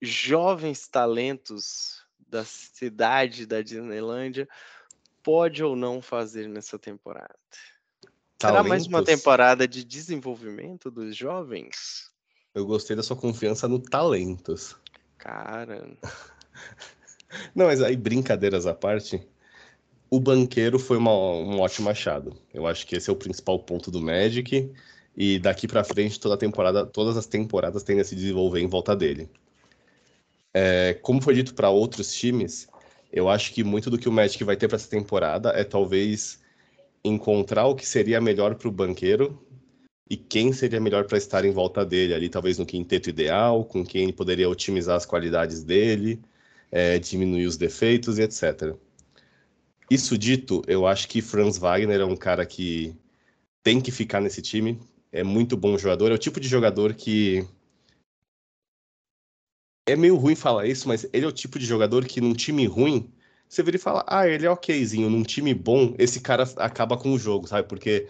[0.00, 4.48] jovens talentos da cidade da Disneylândia
[5.22, 7.38] pode ou não fazer nessa temporada?
[8.38, 8.40] Talentos.
[8.40, 12.10] Será mais uma temporada de desenvolvimento dos jovens?
[12.54, 14.74] Eu gostei da sua confiança no talentos.
[15.18, 15.96] Cara.
[17.54, 19.26] Não, mas aí brincadeiras à parte,
[20.10, 22.36] o banqueiro foi uma, um ótimo achado.
[22.52, 24.70] Eu acho que esse é o principal ponto do Magic.
[25.16, 28.96] E daqui para frente, toda temporada, todas as temporadas tendem a se desenvolver em volta
[28.96, 29.28] dele.
[30.54, 32.68] É, como foi dito para outros times,
[33.12, 36.40] eu acho que muito do que o Magic vai ter para essa temporada é talvez
[37.04, 39.38] encontrar o que seria melhor para o banqueiro
[40.08, 43.84] e quem seria melhor para estar em volta dele ali, talvez no quinteto ideal, com
[43.84, 46.20] quem ele poderia otimizar as qualidades dele,
[46.72, 48.74] é, diminuir os defeitos e etc.
[49.90, 52.96] Isso dito, eu acho que Franz Wagner é um cara que
[53.62, 54.80] tem que ficar nesse time.
[55.12, 56.10] É muito bom jogador.
[56.10, 57.46] É o tipo de jogador que.
[59.86, 62.64] É meio ruim falar isso, mas ele é o tipo de jogador que num time
[62.66, 63.12] ruim,
[63.46, 65.10] você vira e fala: ah, ele é okzinho.
[65.10, 67.68] Num time bom, esse cara acaba com o jogo, sabe?
[67.68, 68.08] Porque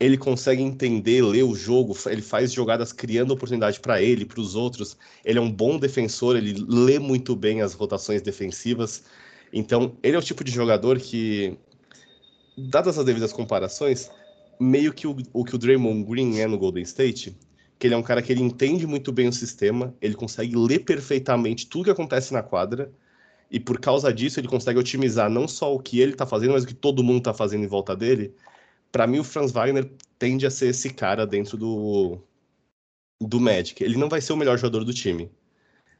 [0.00, 4.54] ele consegue entender, ler o jogo, ele faz jogadas criando oportunidade para ele, para os
[4.54, 4.96] outros.
[5.22, 9.04] Ele é um bom defensor, ele lê muito bem as rotações defensivas.
[9.52, 11.54] Então, ele é o tipo de jogador que,
[12.56, 14.10] dadas as devidas comparações,
[14.58, 17.36] meio que o, o que o Draymond Green é no Golden State,
[17.78, 20.80] que ele é um cara que ele entende muito bem o sistema, ele consegue ler
[20.80, 22.90] perfeitamente tudo que acontece na quadra,
[23.50, 26.64] e por causa disso ele consegue otimizar não só o que ele está fazendo, mas
[26.64, 28.32] o que todo mundo está fazendo em volta dele.
[28.92, 32.18] Para mim, o Franz Wagner tende a ser esse cara dentro do,
[33.20, 33.82] do Magic.
[33.82, 35.30] Ele não vai ser o melhor jogador do time,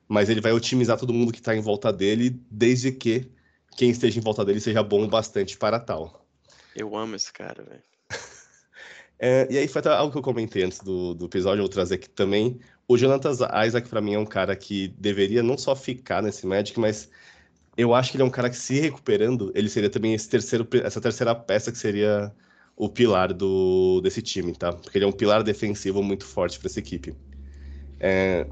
[0.08, 3.30] mas ele vai otimizar todo mundo que está em volta dele, desde que
[3.76, 6.26] quem esteja em volta dele seja bom bastante para tal.
[6.74, 7.82] Eu amo esse cara, velho.
[9.18, 11.68] é, e aí foi até algo que eu comentei antes do, do episódio, eu vou
[11.68, 12.60] trazer aqui também.
[12.88, 13.30] O Jonathan
[13.64, 17.08] Isaac, para mim, é um cara que deveria não só ficar nesse Magic, mas
[17.76, 20.66] eu acho que ele é um cara que, se recuperando, ele seria também esse terceiro,
[20.84, 22.34] essa terceira peça que seria
[22.80, 24.72] o pilar do, desse time, tá?
[24.72, 27.14] Porque ele é um pilar defensivo muito forte para essa equipe.
[28.00, 28.46] É,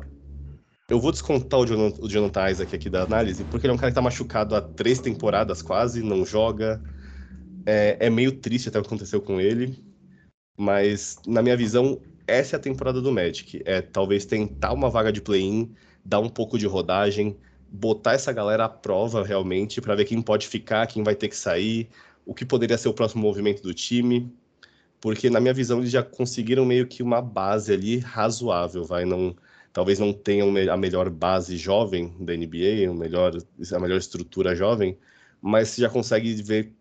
[0.86, 3.78] eu vou descontar o Jonathan, o Jonathan Isaac aqui da análise, porque ele é um
[3.78, 6.78] cara que tá machucado há três temporadas quase, não joga.
[7.64, 9.82] É, é meio triste até o que aconteceu com ele.
[10.58, 13.62] Mas, na minha visão, essa é a temporada do Magic.
[13.64, 15.72] É talvez tentar uma vaga de play-in,
[16.04, 17.34] dar um pouco de rodagem,
[17.66, 21.36] botar essa galera à prova realmente, para ver quem pode ficar, quem vai ter que
[21.36, 21.88] sair,
[22.28, 24.30] o que poderia ser o próximo movimento do time.
[25.00, 29.06] Porque, na minha visão, eles já conseguiram meio que uma base ali razoável, vai?
[29.06, 29.34] Não
[29.72, 33.32] talvez não tenham a melhor base jovem da NBA, a melhor,
[33.72, 34.98] a melhor estrutura jovem,
[35.40, 36.72] mas já consegue ver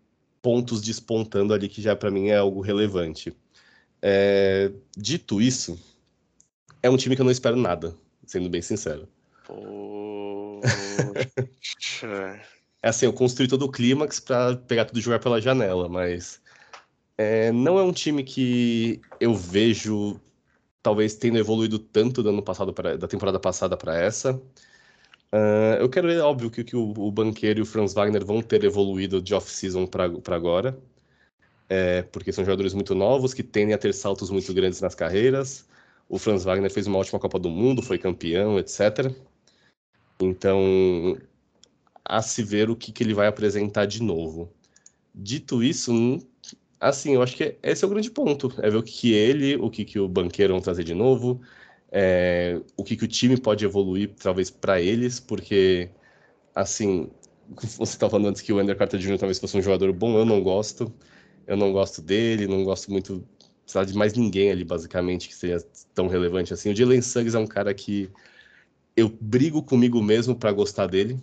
[0.42, 3.32] pontos despontando ali que já para mim é algo relevante.
[4.02, 5.78] É, dito isso,
[6.82, 7.94] é um time que eu não espero nada,
[8.26, 9.08] sendo bem sincero.
[12.82, 16.40] É assim, eu construí todo o clímax para pegar tudo e jogar pela janela, mas
[17.18, 20.20] É, não é um time que eu vejo
[20.82, 24.40] talvez tendo evoluído tanto do ano passado pra, da temporada passada para essa.
[25.32, 28.40] Uh, eu quero ver, óbvio, que, que o, o, Banqueiro e o Franz Wagner vão
[28.42, 30.78] ter evoluído de off-season para agora,
[31.68, 35.66] é, porque são jogadores muito novos que tendem a ter saltos muito grandes nas carreiras.
[36.08, 39.12] O Franz Wagner fez uma ótima Copa do Mundo, foi campeão, etc.
[40.20, 41.16] Então,
[42.04, 44.52] a se ver o que, que ele vai apresentar de novo.
[45.14, 46.18] Dito isso, hum,
[46.80, 48.52] assim, eu acho que esse é o grande ponto.
[48.62, 51.40] É ver o que, que ele, o que, que o banqueiro vão trazer de novo,
[51.90, 55.90] é, o que, que o time pode evoluir, talvez, para eles, porque,
[56.54, 57.10] assim,
[57.56, 59.18] você estava falando antes que o Ender Carter Jr.
[59.18, 60.92] talvez fosse um jogador bom, eu não gosto.
[61.46, 63.26] Eu não gosto dele, não gosto muito
[63.86, 66.70] de mais ninguém ali, basicamente, que seja tão relevante assim.
[66.70, 68.10] O Jalen Suggs é um cara que
[68.96, 71.18] eu brigo comigo mesmo para gostar dele,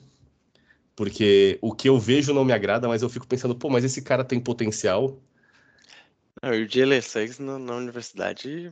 [0.96, 4.02] porque o que eu vejo não me agrada, mas eu fico pensando, pô, mas esse
[4.02, 5.20] cara tem potencial.
[6.42, 8.72] Não, e o Jalen Suggs na, na universidade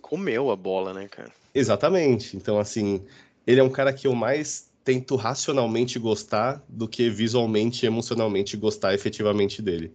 [0.00, 1.30] comeu a bola, né, cara?
[1.54, 2.36] Exatamente.
[2.36, 3.04] Então, assim,
[3.46, 8.56] ele é um cara que eu mais tento racionalmente gostar do que visualmente e emocionalmente
[8.56, 9.92] gostar efetivamente dele.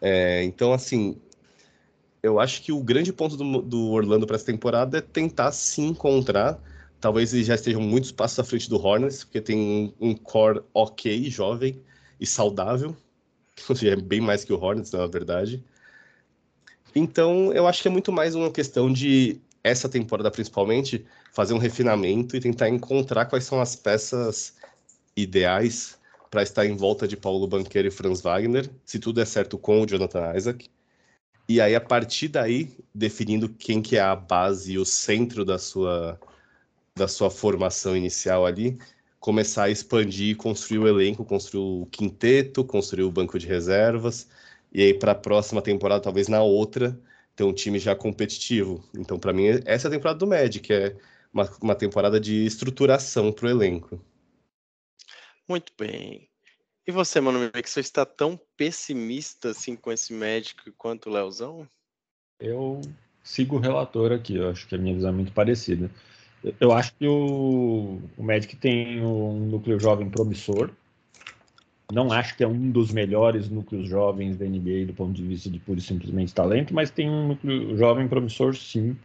[0.00, 1.20] É, então, assim,
[2.22, 5.80] eu acho que o grande ponto do, do Orlando para essa temporada é tentar se
[5.80, 6.58] encontrar.
[7.00, 9.58] Talvez eles já estejam muitos passos à frente do Hornets, porque tem
[10.00, 11.80] um, um core ok, jovem
[12.20, 12.94] e saudável,
[13.78, 15.64] que é bem mais que o Hornets, na verdade.
[16.94, 21.58] Então, eu acho que é muito mais uma questão de, essa temporada principalmente, fazer um
[21.58, 24.54] refinamento e tentar encontrar quais são as peças
[25.16, 25.98] ideais
[26.30, 29.82] para estar em volta de Paulo Banqueiro e Franz Wagner, se tudo der certo com
[29.82, 30.68] o Jonathan Isaac.
[31.48, 35.58] E aí, a partir daí, definindo quem que é a base e o centro da
[35.58, 36.18] sua,
[36.96, 38.78] da sua formação inicial ali,
[39.18, 44.28] começar a expandir, construir o elenco, construir o quinteto, construir o banco de reservas,
[44.72, 46.98] e aí para a próxima temporada, talvez na outra,
[47.36, 48.84] ter um time já competitivo.
[48.94, 50.96] Então, para mim, essa é a temporada do Magic, é
[51.32, 54.00] uma, uma temporada de estruturação para o elenco.
[55.48, 56.28] Muito bem.
[56.86, 61.68] E você, mano, que você está tão pessimista assim com esse Magic quanto o Leozão?
[62.38, 62.80] Eu
[63.22, 65.90] sigo o relator aqui, eu acho que a minha visão é muito parecida.
[66.60, 70.70] Eu acho que o, o Magic tem um núcleo jovem promissor,
[71.92, 75.50] não acho que é um dos melhores núcleos jovens da NBA do ponto de vista
[75.50, 78.96] de pura e simplesmente talento, mas tem um núcleo jovem promissor, sim,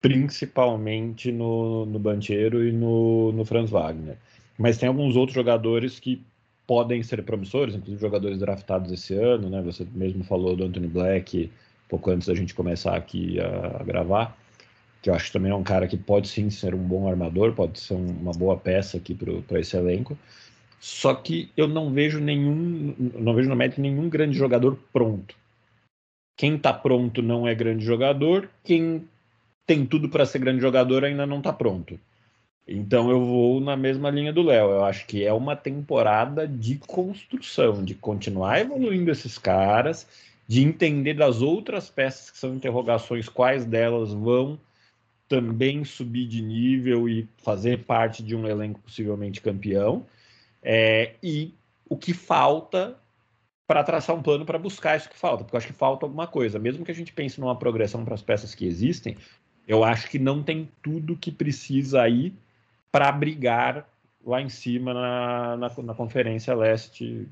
[0.00, 4.16] principalmente no, no Bancheiro e no, no Franz Wagner.
[4.56, 6.24] Mas tem alguns outros jogadores que
[6.66, 9.60] podem ser promissores, inclusive jogadores draftados esse ano, né?
[9.62, 11.50] Você mesmo falou do Anthony Black
[11.88, 14.36] pouco antes da gente começar aqui a, a gravar,
[15.00, 17.52] que eu acho que também é um cara que pode sim ser um bom armador,
[17.52, 20.18] pode ser um, uma boa peça aqui para esse elenco.
[20.80, 25.34] Só que eu não vejo nenhum, não vejo no Magic nenhum grande jogador pronto.
[26.36, 29.08] Quem está pronto não é grande jogador, quem
[29.66, 31.98] tem tudo para ser grande jogador ainda não está pronto.
[32.66, 34.70] Então eu vou na mesma linha do Léo.
[34.70, 40.06] Eu acho que é uma temporada de construção, de continuar evoluindo esses caras,
[40.46, 44.58] de entender das outras peças que são interrogações, quais delas vão
[45.28, 50.06] também subir de nível e fazer parte de um elenco possivelmente campeão
[50.62, 51.54] é, e
[51.88, 52.96] o que falta
[53.66, 56.26] para traçar um plano para buscar isso que falta, porque eu acho que falta alguma
[56.26, 56.58] coisa.
[56.58, 59.16] Mesmo que a gente pense numa progressão para as peças que existem,
[59.66, 62.32] eu acho que não tem tudo que precisa aí
[62.90, 63.86] para brigar
[64.24, 67.28] lá em cima na, na, na Conferência Leste.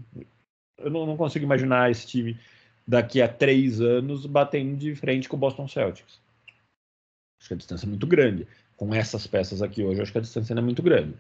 [0.77, 2.39] Eu não, não, consigo imaginar esse time
[2.87, 6.21] daqui a três anos batendo de frente com o Boston Celtics.
[7.39, 8.47] Acho que a distância é muito grande.
[8.77, 11.15] Com essas peças aqui hoje, acho que a distância ainda é muito grande.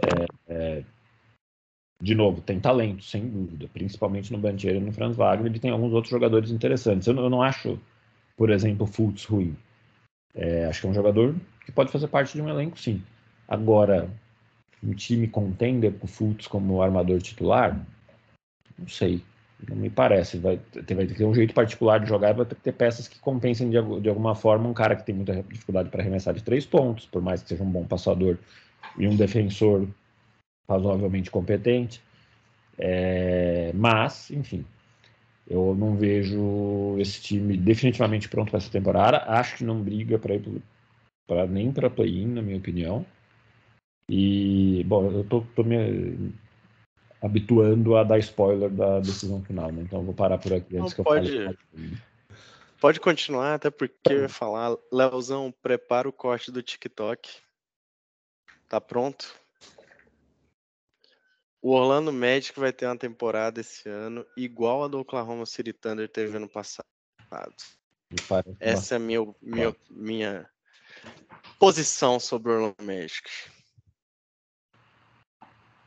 [0.00, 0.84] É, é,
[2.00, 5.70] de novo, tem talento, sem dúvida, principalmente no Bandeira e no Franz Wagner, e tem
[5.70, 7.06] alguns outros jogadores interessantes.
[7.06, 7.78] Eu não, eu não acho,
[8.36, 9.56] por exemplo, o Fultz ruim.
[10.34, 13.02] É, acho que é um jogador que pode fazer parte de um elenco, sim.
[13.46, 14.10] Agora,
[14.82, 17.80] um time contender com o Fultz como armador titular,
[18.78, 19.22] não sei.
[19.68, 20.38] Não me parece.
[20.38, 23.08] Vai ter, vai ter um jeito particular de jogar e vai ter que ter peças
[23.08, 26.42] que compensem de, de alguma forma um cara que tem muita dificuldade para arremessar de
[26.42, 28.38] três pontos, por mais que seja um bom passador
[28.98, 29.88] e um defensor
[30.68, 32.02] razoavelmente competente.
[32.78, 34.64] É, mas, enfim,
[35.48, 39.18] eu não vejo esse time definitivamente pronto para essa temporada.
[39.26, 40.62] Acho que não briga para ir
[41.26, 43.04] pra, nem para play-in, na minha opinião.
[44.08, 46.32] E, bom, eu tô, tô, me
[47.24, 49.82] habituando a dar spoiler da decisão final, né?
[49.82, 51.58] Então eu vou parar por aqui antes não, que eu pode, fale.
[52.78, 57.30] Pode continuar, até porque eu ia falar, Leozão, prepara o corte do TikTok.
[58.68, 59.34] Tá pronto?
[61.62, 66.06] O Orlando Magic vai ter uma temporada esse ano igual a do Oklahoma City Thunder
[66.10, 66.84] teve ano passado.
[68.60, 70.50] Essa é a minha, minha, minha
[71.58, 73.30] posição sobre o Orlando Magic.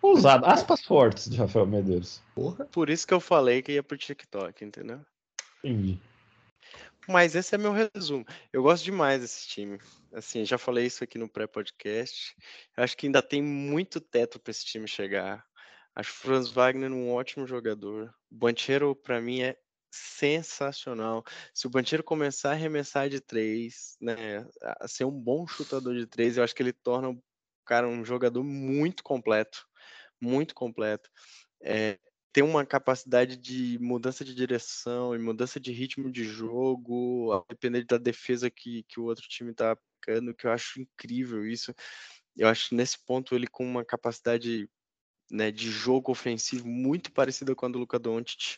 [0.08, 0.46] Ousado.
[0.46, 2.22] Aspas fortes de Rafael Medeiros.
[2.34, 2.66] Porra.
[2.66, 5.02] Por isso que eu falei que ia pro TikTok, entendeu?
[5.64, 6.00] Entendi.
[7.08, 8.26] Mas esse é meu resumo.
[8.52, 9.80] Eu gosto demais desse time.
[10.14, 12.36] Assim, já falei isso aqui no pré-podcast.
[12.76, 15.46] Acho que ainda tem muito teto para esse time chegar.
[15.96, 18.14] Acho o Franz Wagner um ótimo jogador.
[18.30, 19.58] O Banchero, para mim, é
[19.90, 21.24] sensacional.
[21.54, 26.06] Se o Banchero começar a arremessar de três, né, a ser um bom chutador de
[26.06, 27.24] três, eu acho que ele torna o
[27.66, 29.68] cara um jogador muito completo
[30.22, 31.10] muito completo.
[31.62, 31.98] É,
[32.32, 37.84] tem uma capacidade de mudança de direção e mudança de ritmo de jogo, a depender
[37.86, 41.74] da defesa que, que o outro time está aplicando, que eu acho incrível isso.
[42.36, 44.70] Eu acho nesse ponto ele com uma capacidade
[45.32, 48.58] né, de jogo ofensivo muito parecida com a do Luka Doncic,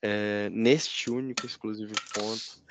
[0.00, 2.62] é, neste único exclusivo ponto.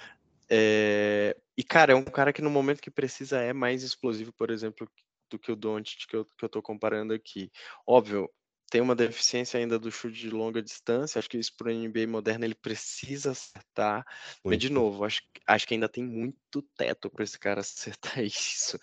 [0.49, 4.49] É, e, cara, é um cara que no momento que precisa é mais explosivo, por
[4.49, 4.89] exemplo,
[5.31, 7.49] do que o Doncic que eu, que eu tô comparando aqui.
[7.87, 8.29] Óbvio,
[8.69, 12.07] tem uma deficiência ainda do chute de longa distância, acho que isso para o NBA
[12.07, 14.39] moderno ele precisa acertar, muito.
[14.45, 17.59] mas de novo, acho, acho que ainda tem muito teto para esse cara
[18.15, 18.79] acertar isso.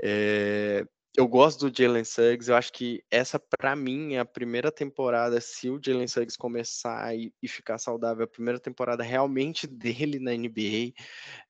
[0.00, 4.72] É, eu gosto do Jalen Suggs, eu acho que essa para mim é a primeira
[4.72, 9.66] temporada, se o Jalen Suggs começar e, e, ficar saudável, a primeira temporada realmente
[10.18, 10.92] dele na NBA.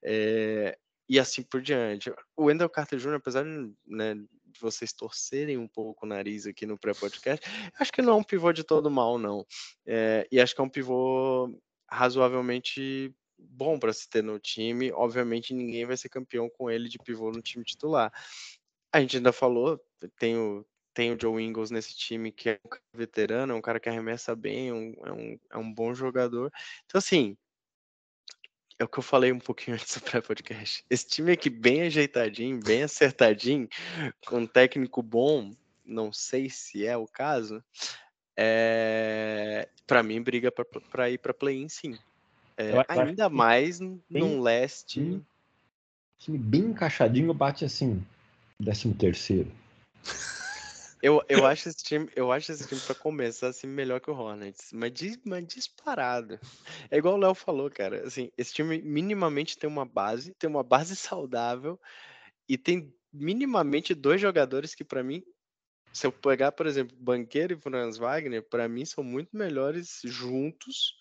[0.05, 0.77] É,
[1.09, 2.11] e assim por diante.
[2.37, 4.17] O Wendell Carter Jr., apesar de, né,
[4.57, 7.47] de vocês torcerem um pouco o nariz aqui no pré-podcast,
[7.79, 9.47] acho que não é um pivô de todo mal, não.
[9.87, 11.51] É, e acho que é um pivô
[11.89, 14.91] razoavelmente bom para se ter no time.
[14.93, 18.13] Obviamente, ninguém vai ser campeão com ele de pivô no time titular.
[18.93, 19.81] A gente ainda falou,
[20.19, 23.79] tem o, tem o Joe Ingles nesse time que é um veterano, é um cara
[23.79, 26.51] que arremessa bem, um, é, um, é um bom jogador.
[26.87, 27.37] Então, assim,
[28.79, 30.85] é o que eu falei um pouquinho antes do pré-podcast.
[30.89, 33.69] Esse time aqui bem ajeitadinho, bem acertadinho,
[34.27, 35.51] com um técnico bom,
[35.85, 37.63] não sei se é o caso,
[38.37, 39.69] é...
[39.87, 40.53] para mim briga
[40.91, 41.99] para ir para play-in sim.
[42.59, 45.23] É, ainda mais bem, num leste.
[46.19, 48.03] Time bem encaixadinho bate assim,
[48.59, 49.53] décimo terceiro.
[51.03, 54.15] Eu, eu, acho esse time, eu acho esse time para começar assim melhor que o
[54.15, 54.93] Hornets, mas,
[55.25, 56.39] mas disparado.
[56.91, 58.07] É igual o Léo falou, cara.
[58.07, 61.79] Assim, esse time minimamente tem uma base, tem uma base saudável
[62.49, 65.23] e tem minimamente dois jogadores que para mim,
[65.93, 70.95] se eu pegar, por exemplo, Banqueiro e Franz Wagner, para mim são muito melhores juntos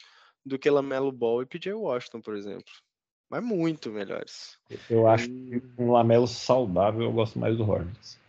[0.45, 2.71] do que Lamelo Ball e PJ Washington, por exemplo.
[3.29, 4.57] Mas muito melhores.
[4.89, 8.19] Eu acho que um Lamelo saudável eu gosto mais do Hornets.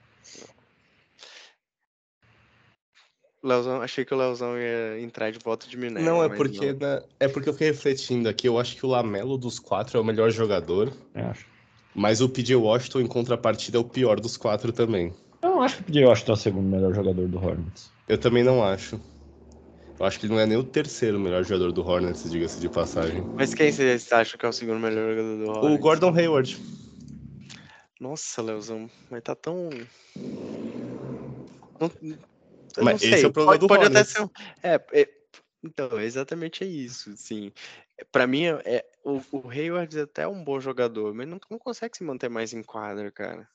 [3.46, 6.04] Leozão, achei que o Leozão ia entrar de volta de Minério.
[6.04, 6.78] Não, é porque, não.
[6.78, 8.48] Na, é porque eu fiquei refletindo aqui.
[8.48, 10.92] Eu acho que o Lamelo dos quatro é o melhor jogador.
[11.14, 11.46] Eu acho.
[11.94, 15.14] Mas o PJ Washington, em contrapartida, é o pior dos quatro também.
[15.42, 17.90] Eu não acho que o PJ Washington é o segundo melhor jogador do Hornets.
[18.08, 19.00] Eu também não acho.
[19.98, 22.68] Eu acho que ele não é nem o terceiro melhor jogador do Hornets, diga-se de
[22.68, 23.26] passagem.
[23.34, 25.78] Mas quem você acha que é o segundo melhor jogador do Hornets?
[25.78, 26.58] O Gordon Hayward.
[27.98, 29.70] Nossa, Leozão, mas tá tão.
[31.80, 31.90] Não,
[32.76, 34.30] eu Mas esse é o problema pode, do pode até ser
[34.62, 35.08] é, é,
[35.62, 37.52] então, exatamente é isso, sim.
[38.12, 41.96] Para mim, é, o, o Hayward é até um bom jogador, mas não, não consegue
[41.96, 43.48] se manter mais em quadra, cara.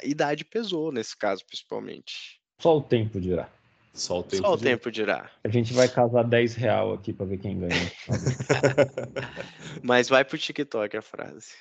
[0.00, 2.40] A idade pesou nesse caso, principalmente.
[2.60, 3.50] Só o tempo dirá.
[3.92, 4.70] Só o tempo, Só o dirá.
[4.70, 5.30] tempo dirá.
[5.44, 7.92] A gente vai casar 10 real aqui para ver quem ganha.
[9.82, 11.52] mas vai pro TikTok a frase.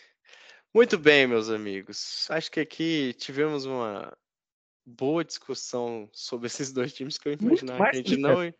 [0.74, 2.26] Muito bem, meus amigos.
[2.32, 4.12] Acho que aqui tivemos uma
[4.86, 8.54] boa discussão sobre esses dois times que eu imaginava que a gente não.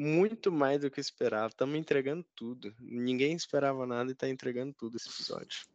[0.00, 1.48] Muito mais do que esperava.
[1.48, 2.72] Estamos entregando tudo.
[2.78, 5.66] Ninguém esperava nada e está entregando tudo esse episódio.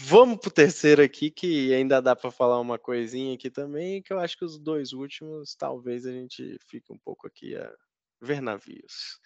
[0.00, 4.18] Vamos pro terceiro aqui, que ainda dá para falar uma coisinha aqui também, que eu
[4.18, 7.72] acho que os dois últimos, talvez a gente fique um pouco aqui a
[8.20, 9.20] ver navios.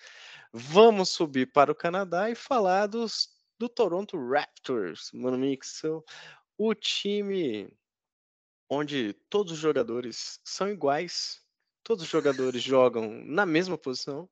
[0.53, 6.05] Vamos subir para o Canadá e falar dos, do Toronto Raptors, mano Mixel.
[6.57, 7.71] O time
[8.69, 11.41] onde todos os jogadores são iguais,
[11.83, 14.29] todos os jogadores jogam na mesma posição,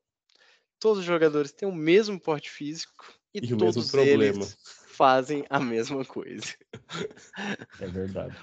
[0.78, 4.56] todos os jogadores têm o mesmo porte físico e, e todos eles
[4.88, 6.54] fazem a mesma coisa.
[7.80, 8.36] É verdade.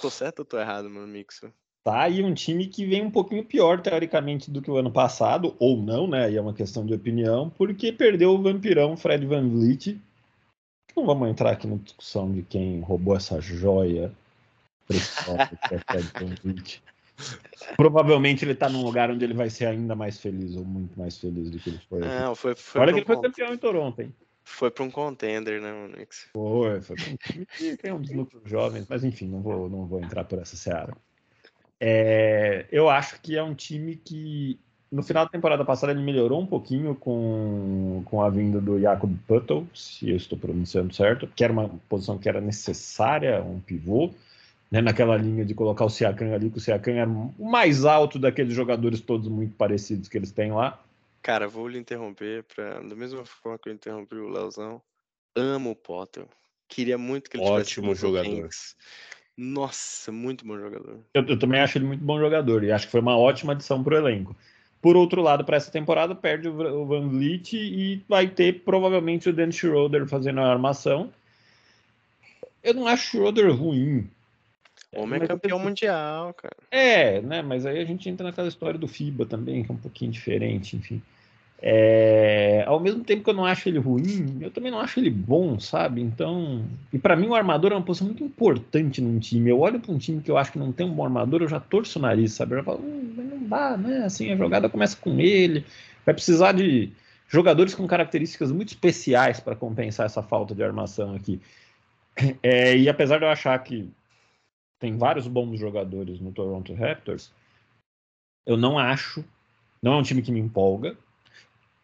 [0.00, 1.52] Tô certo ou tô errado, meu Mixo?
[1.82, 5.56] Tá aí um time que vem um pouquinho pior, teoricamente, do que o ano passado,
[5.58, 6.26] ou não, né?
[6.26, 9.98] Aí é uma questão de opinião, porque perdeu o vampirão Fred Van Vliet.
[10.94, 14.14] Não vamos entrar aqui na discussão de quem roubou essa joia
[17.76, 21.18] Provavelmente ele tá num lugar onde ele vai ser ainda mais feliz, ou muito mais
[21.18, 22.00] feliz do que ele foi.
[22.00, 24.14] Não, foi, foi Olha que ele foi campeão em Toronto, hein?
[24.42, 26.28] Foi para um contender, né, Onyx?
[26.32, 29.68] Foi, foi para um time que tem um dos lucros jovens, mas enfim, não vou,
[29.68, 30.96] não vou entrar por essa seara.
[31.78, 34.58] É, eu acho que é um time que
[34.90, 39.14] no final da temporada passada ele melhorou um pouquinho com, com a vinda do Jacob
[39.26, 44.10] Puttel, se eu estou pronunciando certo, que era uma posição que era necessária, um pivô,
[44.70, 48.18] né, naquela linha de colocar o Siakam ali, que o Siakam era o mais alto
[48.18, 50.80] daqueles jogadores todos muito parecidos que eles têm lá.
[51.22, 54.80] Cara, vou lhe interromper, pra, da mesma forma que eu interrompi o Leozão,
[55.34, 56.24] amo o Potter.
[56.68, 58.48] Queria muito que ele Ótimo jogador.
[59.36, 61.00] Nossa, muito bom jogador.
[61.14, 63.82] Eu, eu, também acho ele muito bom jogador e acho que foi uma ótima adição
[63.82, 64.36] para o elenco.
[64.80, 69.32] Por outro lado, para essa temporada, perde o Van Vliet e vai ter provavelmente o
[69.32, 71.12] Dan Schroeder fazendo a armação.
[72.62, 74.08] Eu não acho o Schroeder ruim.
[74.92, 75.64] O homem é campeão eu...
[75.64, 76.56] mundial, cara.
[76.70, 77.42] É, né?
[77.42, 80.76] Mas aí a gente entra naquela história do FIBA também, que é um pouquinho diferente,
[80.76, 81.00] enfim.
[81.62, 85.10] É, ao mesmo tempo que eu não acho ele ruim, eu também não acho ele
[85.10, 86.00] bom, sabe?
[86.00, 89.50] Então, e para mim o armador é uma posição muito importante num time.
[89.50, 91.48] Eu olho para um time que eu acho que não tem um bom armador, eu
[91.48, 92.52] já torço o nariz, sabe?
[92.52, 94.04] Eu já falo, hum, não dá, né?
[94.04, 95.64] Assim, a jogada começa com ele,
[96.04, 96.90] vai precisar de
[97.28, 101.40] jogadores com características muito especiais para compensar essa falta de armação aqui.
[102.42, 103.88] É, e apesar de eu achar que
[104.80, 107.30] tem vários bons jogadores no Toronto Raptors,
[108.44, 109.24] eu não acho,
[109.80, 110.96] não é um time que me empolga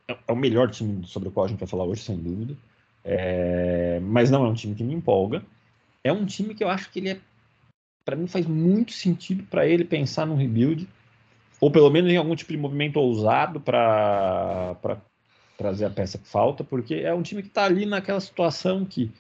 [0.09, 2.57] é, é o melhor time sobre o qual a gente vai falar hoje, sem dúvida.
[3.05, 5.43] É, mas não é um time que me empolga.
[6.03, 7.21] É um time que eu acho que ele é.
[8.05, 10.89] Para mim, faz muito sentido para ele pensar num rebuild,
[11.61, 14.77] ou pelo menos em algum tipo de movimento ousado para
[15.59, 19.11] trazer a peça que falta, porque é um time que está ali naquela situação que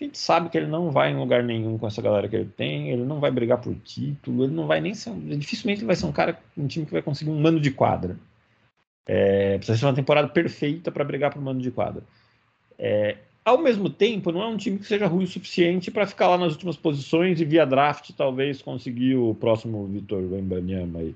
[0.00, 2.48] a gente sabe que ele não vai em lugar nenhum com essa galera que ele
[2.48, 5.14] tem, ele não vai brigar por título, ele não vai nem ser.
[5.14, 8.18] Dificilmente ele vai ser um cara, um time que vai conseguir um mano de quadra.
[9.06, 12.02] É, precisa ser uma temporada perfeita para brigar para o mando de quadra.
[12.78, 16.28] É, ao mesmo tempo, não é um time que seja ruim o suficiente para ficar
[16.28, 21.14] lá nas últimas posições e via draft talvez conseguir o próximo Vitor Wembanyama aí.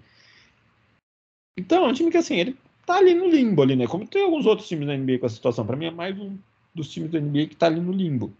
[1.56, 3.86] Então, é um time que assim, ele tá ali no limbo ali, né?
[3.86, 5.64] Como tem alguns outros times da NBA com essa situação.
[5.64, 6.36] Para mim é mais um
[6.74, 8.32] dos times da NBA que tá ali no limbo.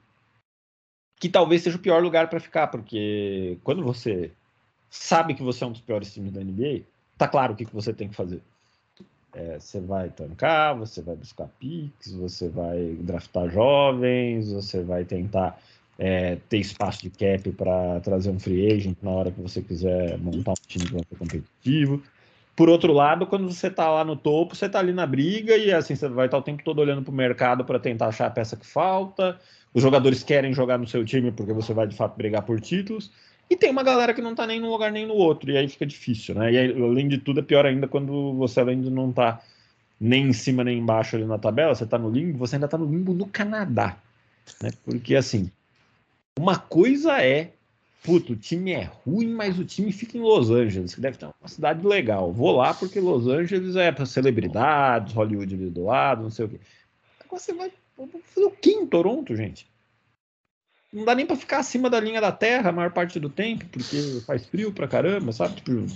[1.19, 4.31] Que talvez seja o pior lugar para ficar, porque quando você
[4.91, 6.83] sabe que você é um dos piores times da NBA,
[7.17, 8.41] tá claro o que, que você tem que fazer.
[9.35, 15.61] É, você vai tancar, você vai buscar picks, você vai draftar jovens, você vai tentar
[15.99, 20.19] é, ter espaço de cap para trazer um free agent na hora que você quiser
[20.19, 20.87] montar um time
[21.19, 22.03] competitivo.
[22.57, 25.71] Por outro lado, quando você está lá no topo, você está ali na briga e
[25.71, 28.27] assim você vai estar tá o tempo todo olhando para o mercado para tentar achar
[28.27, 29.39] a peça que falta.
[29.75, 33.13] Os jogadores querem jogar no seu time porque você vai de fato brigar por títulos.
[33.49, 35.69] E tem uma galera que não tá nem num lugar nem no outro, e aí
[35.69, 36.53] fica difícil, né?
[36.53, 39.41] E aí, além de tudo, é pior ainda quando você, além de não tá
[40.01, 42.77] nem em cima nem embaixo ali na tabela, você tá no limbo, você ainda tá
[42.77, 43.99] no limbo no Canadá.
[44.63, 44.71] Né?
[44.85, 45.51] Porque, assim,
[46.39, 47.53] uma coisa é,
[48.03, 51.27] puto, o time é ruim, mas o time fica em Los Angeles, que deve ter
[51.27, 52.33] uma cidade legal.
[52.33, 56.49] Vou lá porque Los Angeles é para celebridades, Hollywood ali do lado, não sei o
[56.49, 56.61] quê.
[57.25, 59.67] Agora você vai fazer o quê em Toronto, gente?
[60.97, 63.67] não dá nem para ficar acima da linha da terra a maior parte do tempo,
[63.67, 65.57] porque faz frio pra caramba, sabe?
[65.57, 65.87] Tipo,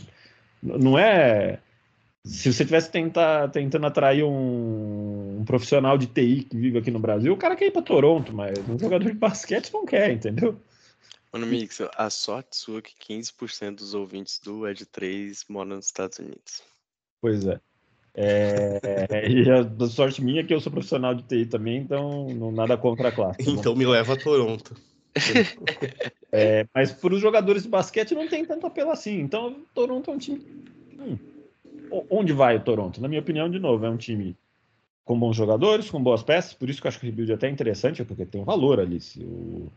[0.63, 1.59] não é.
[2.23, 6.99] Se você tivesse tentar, tentando atrair um, um, profissional de TI que vive aqui no
[6.99, 10.61] Brasil, o cara quer ir para Toronto, mas um jogador de basquete não quer, entendeu?
[11.33, 15.87] Mano, Mix, a sorte sua é que 15% dos ouvintes do Ed 3 moram nos
[15.87, 16.63] Estados Unidos.
[17.21, 17.61] Pois é.
[18.15, 18.81] É,
[19.31, 22.77] e a sorte minha é que eu sou profissional de TI também, então não nada
[22.77, 23.45] contra a classe.
[23.45, 24.75] Tá então me leva a Toronto.
[26.33, 29.19] É, mas para os jogadores de basquete não tem tanto apelo assim.
[29.19, 30.41] Então, Toronto é um time.
[30.97, 31.19] Hum,
[32.09, 33.01] onde vai o Toronto?
[33.01, 34.37] Na minha opinião, de novo, é um time
[35.05, 36.55] com bons jogadores, com boas peças.
[36.55, 38.79] Por isso que eu acho que o rebuild é até interessante, porque tem um valor
[38.79, 39.01] ali.
[39.01, 39.73] Se o,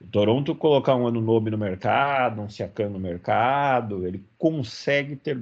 [0.00, 5.38] o Toronto colocar um ano novo no mercado, um Siakam no mercado, ele consegue ter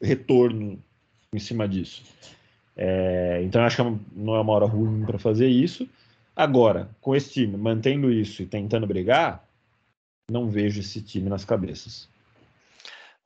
[0.00, 0.78] retorno
[1.32, 2.02] em cima disso.
[2.76, 5.88] É, então, acho que não é uma hora ruim para fazer isso.
[6.36, 9.44] Agora, com esse time mantendo isso e tentando brigar,
[10.30, 12.08] não vejo esse time nas cabeças.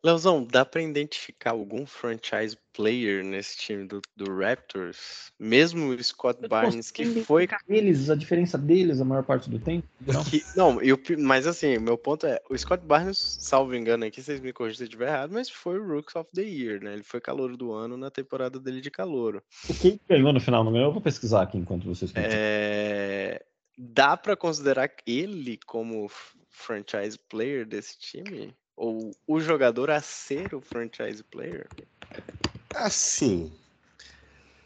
[0.05, 5.33] Leozão, dá para identificar algum franchise player nesse time do, do Raptors?
[5.39, 7.49] Mesmo o Scott Barnes, que foi.
[7.69, 9.87] Eles, a diferença deles a maior parte do tempo?
[10.05, 14.21] Não, que, não eu, mas assim, meu ponto é: o Scott Barnes, salvo engano aqui,
[14.21, 16.95] vocês me corrigem se eu estiver errado, mas foi o Rooks of the Year, né?
[16.95, 19.41] Ele foi calor do ano na temporada dele de calor.
[19.71, 20.65] O que ganhou no final?
[20.65, 20.89] Não ganhou?
[20.89, 23.41] Eu vou pesquisar aqui enquanto vocês é...
[23.79, 26.11] Dá para considerar ele como
[26.51, 28.55] franchise player desse time?
[28.77, 31.68] Ou o jogador a ser o franchise player?
[32.75, 33.53] Assim,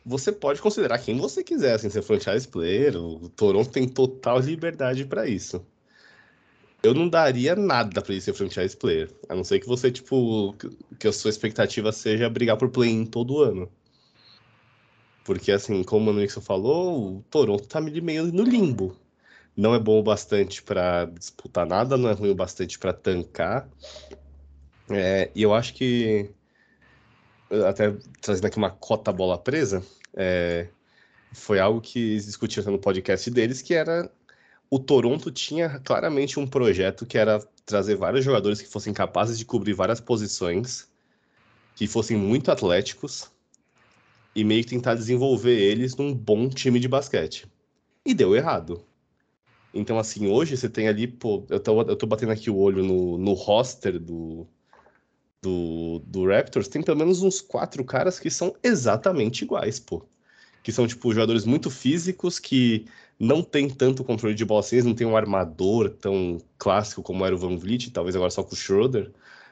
[0.05, 2.97] você pode considerar quem você quiser assim, ser franchise player.
[2.97, 5.67] O Toronto tem total liberdade para isso.
[6.81, 9.11] Eu não daria nada para ele ser franchise player.
[9.29, 10.55] A não ser que você, tipo,
[11.01, 13.69] que a sua expectativa seja brigar por play-in todo ano.
[15.25, 18.97] Porque, assim, como o Nixon falou, o Toronto tá meio no limbo.
[19.57, 23.69] Não é bom o bastante para disputar nada, não é ruim o bastante para tancar.
[24.91, 26.31] É, e eu acho que,
[27.67, 29.83] até trazendo aqui uma cota bola presa,
[30.15, 30.69] é,
[31.33, 34.11] foi algo que discutiram no podcast deles, que era
[34.71, 39.45] o Toronto tinha claramente um projeto que era trazer vários jogadores que fossem capazes de
[39.45, 40.89] cobrir várias posições,
[41.75, 43.31] que fossem muito atléticos,
[44.35, 47.49] e meio que tentar desenvolver eles num bom time de basquete.
[48.05, 48.85] E deu errado.
[49.77, 52.83] Então, assim, hoje você tem ali, pô, eu tô, eu tô batendo aqui o olho
[52.83, 54.47] no, no roster do,
[55.43, 60.05] do, do Raptors, tem pelo menos uns quatro caras que são exatamente iguais, pô.
[60.63, 62.87] Que são, tipo, jogadores muito físicos, que
[63.19, 67.35] não tem tanto controle de bola assim, não tem um armador tão clássico como era
[67.35, 69.11] o Van Vliet, talvez agora só com o Schroeder,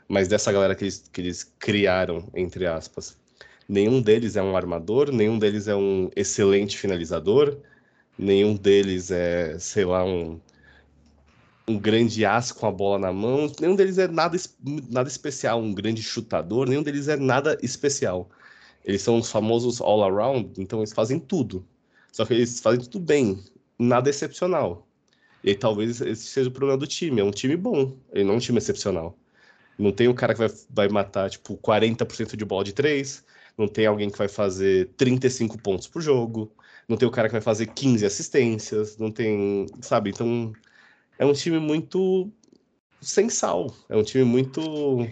[0.08, 3.16] mas dessa galera que eles, que eles criaram, entre aspas.
[3.68, 7.58] Nenhum deles é um armador, nenhum deles é um excelente finalizador,
[8.18, 10.40] nenhum deles é, sei lá, um,
[11.66, 14.36] um grande as com a bola na mão, nenhum deles é nada,
[14.90, 18.28] nada especial, um grande chutador, nenhum deles é nada especial.
[18.84, 21.66] Eles são os famosos all-around, então eles fazem tudo.
[22.12, 23.42] Só que eles fazem tudo bem,
[23.78, 24.86] nada excepcional.
[25.42, 27.20] E talvez esse seja o problema do time.
[27.20, 29.18] É um time bom, ele não é um time excepcional.
[29.78, 33.24] Não tem um cara que vai, vai matar, tipo, 40% de bola de três,
[33.56, 36.52] não tem alguém que vai fazer 35 pontos por jogo,
[36.88, 40.10] não tem o cara que vai fazer 15 assistências, não tem, sabe?
[40.10, 40.52] Então,
[41.18, 42.30] é um time muito
[43.00, 45.06] sem sal, é um time muito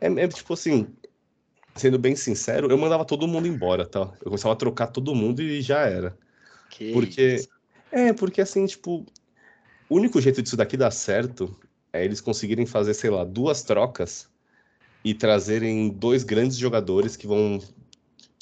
[0.00, 0.88] é, é, tipo assim,
[1.74, 4.12] sendo bem sincero, eu mandava todo mundo embora, tá?
[4.20, 6.16] Eu começava a trocar todo mundo e já era.
[6.70, 7.48] Que porque isso?
[7.90, 9.06] é, porque assim, tipo,
[9.88, 11.58] o único jeito disso daqui dar certo
[11.92, 14.28] é eles conseguirem fazer, sei lá, duas trocas
[15.04, 17.60] e trazerem dois grandes jogadores que vão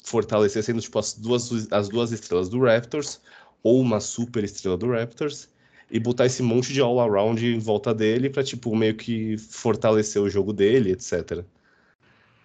[0.05, 3.19] fortalecer sendo tipo as duas, as duas estrelas do Raptors
[3.63, 5.49] ou uma super estrela do Raptors
[5.89, 10.21] e botar esse monte de all around em volta dele para tipo meio que fortalecer
[10.21, 11.43] o jogo dele, etc.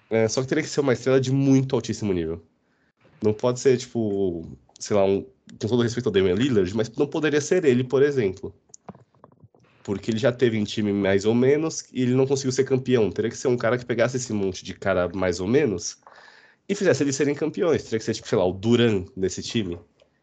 [0.08, 2.42] É, só que teria que ser uma estrela de muito altíssimo nível.
[3.22, 4.44] Não pode ser tipo,
[4.78, 8.02] sei lá, um, com todo respeito ao Damian Lillard, mas não poderia ser ele, por
[8.02, 8.54] exemplo
[9.82, 13.10] porque ele já teve em time mais ou menos e ele não conseguiu ser campeão.
[13.10, 15.98] Teria que ser um cara que pegasse esse monte de cara mais ou menos
[16.70, 17.82] e fizesse eles serem campeões.
[17.82, 19.76] Teria que ser, tipo, sei lá, o Duran desse time.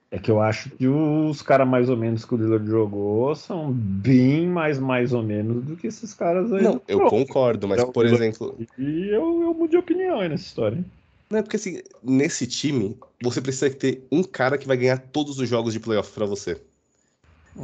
[0.09, 3.69] É que eu acho que os caras mais ou menos que o Lillard jogou são
[3.69, 6.63] bem mais mais ou menos do que esses caras aí.
[6.63, 8.57] Não, eu concordo, mas, então, por exemplo...
[8.77, 10.81] E eu, eu mudei opinião aí nessa história.
[11.29, 15.37] Não, é porque assim, nesse time, você precisa ter um cara que vai ganhar todos
[15.39, 16.61] os jogos de playoff para você.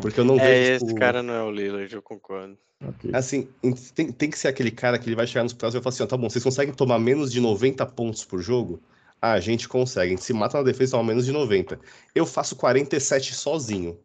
[0.01, 0.71] Porque eu não é, vejo.
[0.73, 0.99] Esse tipo...
[0.99, 2.57] cara não é o Lillard, eu concordo.
[2.89, 3.11] Okay.
[3.13, 3.47] Assim,
[3.95, 5.93] tem, tem que ser aquele cara que ele vai chegar nos playoffs e vai falar
[5.93, 8.81] assim: ó, tá bom, vocês conseguem tomar menos de 90 pontos por jogo?
[9.21, 10.07] Ah, a gente consegue.
[10.07, 11.79] A gente se mata na defesa toma menos de 90.
[12.13, 13.97] Eu faço 47 sozinho.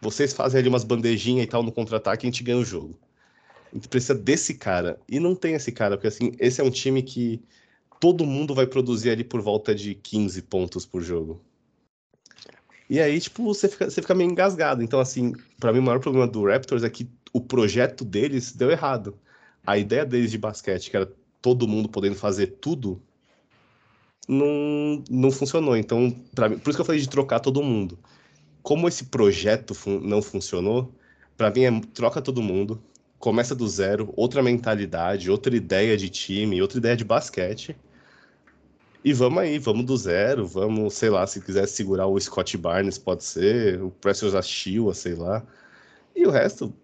[0.00, 2.98] Vocês fazem ali umas bandejinhas e tal no contra-ataque e a gente ganha o jogo.
[3.70, 4.98] A gente precisa desse cara.
[5.08, 7.42] E não tem esse cara, porque assim, esse é um time que
[8.00, 11.42] todo mundo vai produzir ali por volta de 15 pontos por jogo.
[12.88, 14.82] E aí, tipo, você fica, você fica meio engasgado.
[14.82, 18.70] Então, assim, para mim, o maior problema do Raptors é que o projeto deles deu
[18.70, 19.18] errado.
[19.66, 21.10] A ideia deles de basquete, que era
[21.42, 23.02] todo mundo podendo fazer tudo,
[24.28, 25.76] não, não funcionou.
[25.76, 27.98] Então, pra mim, por isso que eu falei de trocar todo mundo.
[28.62, 30.92] Como esse projeto fun não funcionou,
[31.36, 32.82] para mim é troca todo mundo,
[33.18, 37.76] começa do zero, outra mentalidade, outra ideia de time, outra ideia de basquete
[39.06, 42.98] e vamos aí, vamos do zero, vamos, sei lá, se quiser segurar o Scott Barnes,
[42.98, 45.46] pode ser, o Precious Achille, sei lá.
[46.12, 46.74] E o resto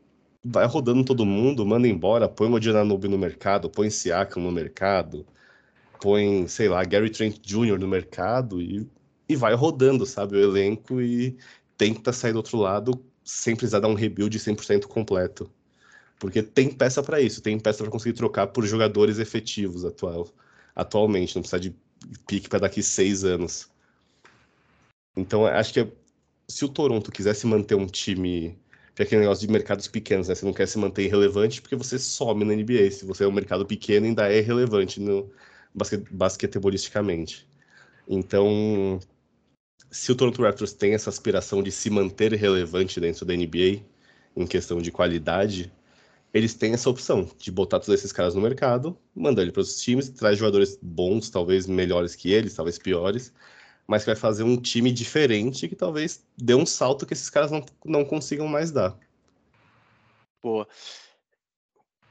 [0.45, 5.27] vai rodando todo mundo, manda embora, põe o Odiananobi no mercado, põe Siakam no mercado,
[6.01, 7.79] põe, sei lá, Gary Trent Jr.
[7.79, 8.89] no mercado e,
[9.29, 11.37] e vai rodando, sabe, o elenco e
[11.77, 15.51] tenta sair do outro lado sem precisar dar um rebuild 100% completo.
[16.19, 20.29] Porque tem peça para isso, tem peça para conseguir trocar por jogadores efetivos atual,
[20.75, 21.75] atualmente, não precisa de
[22.27, 23.69] pique para daqui seis anos.
[25.17, 25.93] Então, acho que
[26.49, 28.59] se o Toronto quisesse manter um time
[28.95, 30.35] que é aquele negócio de mercados pequenos, né?
[30.35, 32.91] Você não quer se manter irrelevante porque você some na NBA.
[32.91, 35.31] Se você é um mercado pequeno, ainda é relevante no
[35.75, 37.47] basquet basquetebolisticamente.
[38.09, 39.01] Então,
[39.91, 43.83] se o Toronto Raptors tem essa aspiração de se manter relevante dentro da NBA,
[44.37, 45.73] em questão de qualidade,
[46.33, 49.81] eles têm essa opção de botar todos esses caras no mercado, mandar ele para os
[49.81, 53.33] times, traz jogadores bons, talvez melhores que eles, talvez piores,
[53.93, 57.51] mas que vai fazer um time diferente que talvez dê um salto que esses caras
[57.51, 58.99] não, não consigam mais dar.
[60.43, 60.67] Boa.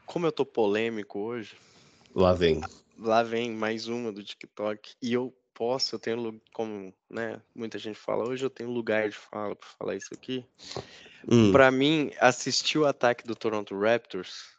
[0.06, 1.58] Como eu tô polêmico hoje.
[2.14, 2.62] Lá vem.
[3.00, 4.94] Lá vem mais uma do TikTok.
[5.02, 9.16] E eu posso, eu tenho, como né, muita gente fala, hoje eu tenho lugar de
[9.16, 10.46] fala para falar isso aqui.
[11.28, 11.52] Hum.
[11.52, 14.56] Para mim, assistir o ataque do Toronto Raptors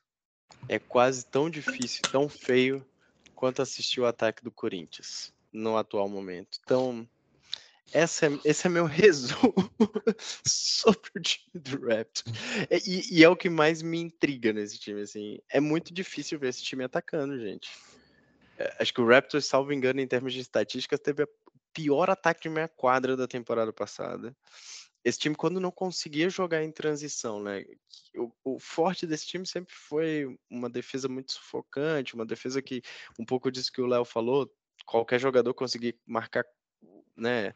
[0.68, 2.84] é quase tão difícil, tão feio,
[3.32, 6.58] quanto assistir o ataque do Corinthians no atual momento.
[6.62, 7.08] Então,
[7.92, 9.54] essa é, esse é meu resumo
[10.46, 12.24] sobre o time do Raptors.
[12.86, 15.02] E, e, é o que mais me intriga nesse time.
[15.02, 15.38] Assim.
[15.48, 17.70] É muito difícil ver esse time atacando, gente.
[18.58, 21.28] É, acho que o Raptors, salvo engano, em termos de estatísticas, teve o
[21.72, 24.34] pior ataque de meia quadra da temporada passada
[25.04, 27.64] esse time quando não conseguia jogar em transição, né?
[28.14, 32.82] O, o, forte desse time sempre foi uma defesa muito sufocante, uma defesa que
[33.18, 34.50] um pouco disso que o Léo falou,
[34.86, 36.44] qualquer jogador conseguia marcar,
[37.16, 37.54] né?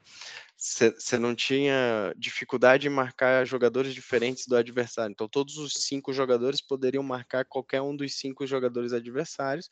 [0.56, 5.12] Você não tinha dificuldade em marcar jogadores diferentes do adversário.
[5.12, 9.68] Então todos os cinco jogadores poderiam marcar qualquer um dos cinco jogadores adversários.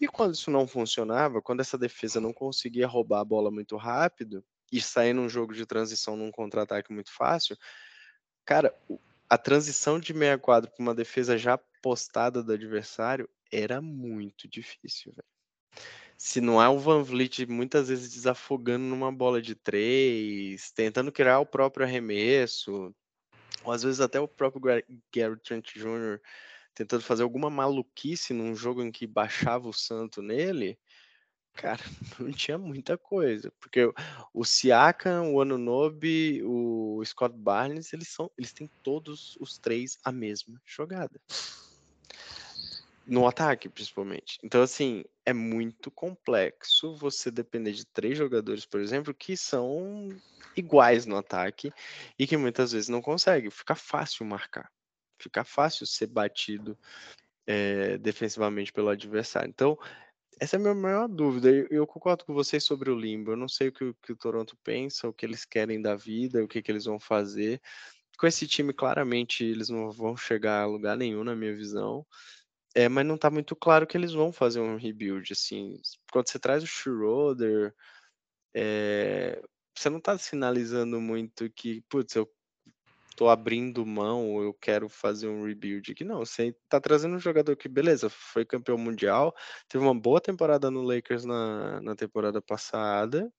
[0.00, 4.44] E quando isso não funcionava, quando essa defesa não conseguia roubar a bola muito rápido,
[4.72, 7.56] e sair num jogo de transição num contra-ataque muito fácil,
[8.42, 8.74] cara,
[9.28, 15.12] a transição de meia quadra para uma defesa já postada do adversário era muito difícil,
[15.12, 15.28] velho.
[16.24, 21.40] Se não é o Van Vliet muitas vezes desafogando numa bola de três, tentando criar
[21.40, 22.94] o próprio arremesso,
[23.64, 24.62] ou às vezes até o próprio
[25.12, 26.20] Gary Trent Jr.
[26.74, 30.78] tentando fazer alguma maluquice num jogo em que baixava o santo nele,
[31.54, 31.82] Cara,
[32.20, 33.92] não tinha muita coisa, porque
[34.32, 40.12] o Siakam, o Anunoby, o Scott Barnes, eles são, eles têm todos os três a
[40.12, 41.20] mesma jogada.
[43.06, 44.38] No ataque, principalmente.
[44.42, 50.08] Então, assim, é muito complexo você depender de três jogadores, por exemplo, que são
[50.56, 51.72] iguais no ataque
[52.18, 53.50] e que muitas vezes não conseguem.
[53.50, 54.70] Fica fácil marcar.
[55.18, 56.78] Fica fácil ser batido
[57.46, 59.48] é, defensivamente pelo adversário.
[59.48, 59.78] Então,
[60.40, 61.50] essa é a minha maior dúvida.
[61.50, 63.32] Eu, eu concordo com vocês sobre o limbo.
[63.32, 65.94] Eu não sei o que, o que, o Toronto pensa, o que eles querem da
[65.94, 67.60] vida, o que, que eles vão fazer.
[68.18, 72.06] Com esse time, claramente, eles não vão chegar a lugar nenhum, na minha visão.
[72.74, 75.32] É, mas não está muito claro que eles vão fazer um rebuild.
[75.32, 77.74] Assim, quando você traz o Schroeder,
[78.54, 79.42] é,
[79.76, 82.30] você não está sinalizando muito que, putz, eu
[83.16, 86.04] tô abrindo mão, eu quero fazer um rebuild aqui.
[86.04, 89.34] Não, você tá trazendo um jogador que, beleza, foi campeão mundial,
[89.68, 93.30] teve uma boa temporada no Lakers na, na temporada passada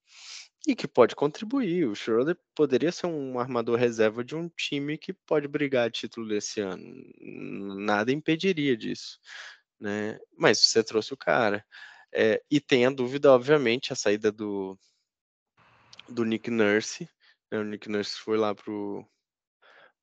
[0.68, 1.86] e que pode contribuir.
[1.88, 6.28] O Schroeder poderia ser um armador reserva de um time que pode brigar a título
[6.28, 6.86] desse ano.
[7.22, 9.20] Nada impediria disso,
[9.80, 10.20] né?
[10.38, 11.66] Mas você trouxe o cara.
[12.14, 14.78] É, e tem a dúvida, obviamente, a saída do,
[16.08, 17.10] do Nick Nurse.
[17.52, 17.60] Né?
[17.60, 19.06] O Nick Nurse foi lá pro,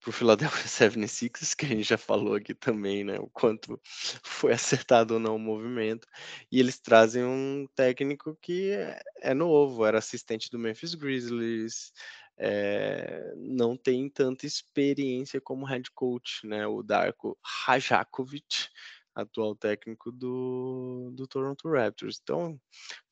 [0.01, 3.19] para o Philadelphia 76ers, que a gente já falou aqui também, né?
[3.19, 3.81] O quanto
[4.25, 6.07] foi acertado ou não o movimento.
[6.51, 11.93] E eles trazem um técnico que é, é novo, era assistente do Memphis Grizzlies,
[12.39, 16.67] é, não tem tanta experiência como head coach, né?
[16.67, 18.69] O Darko Rajakovic,
[19.15, 22.19] atual técnico do, do Toronto Raptors.
[22.23, 22.59] Então,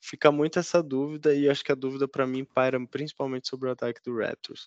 [0.00, 3.72] fica muito essa dúvida, e acho que a dúvida para mim paira principalmente sobre o
[3.72, 4.66] ataque do Raptors.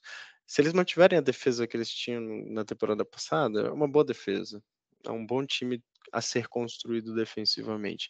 [0.52, 4.62] Se eles mantiverem a defesa que eles tinham na temporada passada, é uma boa defesa.
[5.06, 5.82] É um bom time
[6.12, 8.10] a ser construído defensivamente.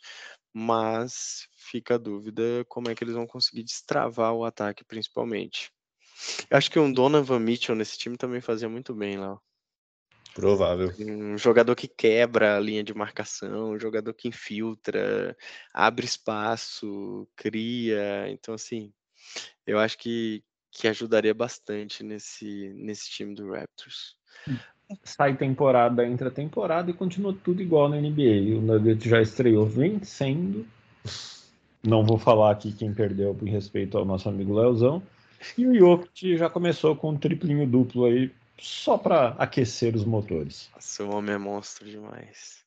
[0.52, 5.72] Mas fica a dúvida como é que eles vão conseguir destravar o ataque, principalmente.
[6.50, 9.40] Eu acho que um Donovan Mitchell nesse time também fazia muito bem lá.
[10.34, 10.92] Provável.
[10.98, 15.38] Um jogador que quebra a linha de marcação, um jogador que infiltra,
[15.72, 18.28] abre espaço, cria.
[18.30, 18.92] Então, assim,
[19.68, 24.16] eu acho que, que ajudaria bastante nesse, nesse time do Raptors.
[24.48, 24.58] Hum.
[25.04, 28.58] Sai temporada, entra temporada e continua tudo igual na NBA.
[28.58, 30.66] O Nuggets já estreou vencendo.
[31.84, 35.02] Não vou falar aqui quem perdeu por respeito ao nosso amigo Leozão.
[35.58, 40.70] E o Jokic já começou com um triplinho duplo aí, só para aquecer os motores.
[40.74, 42.62] Nossa, o homem é monstro demais.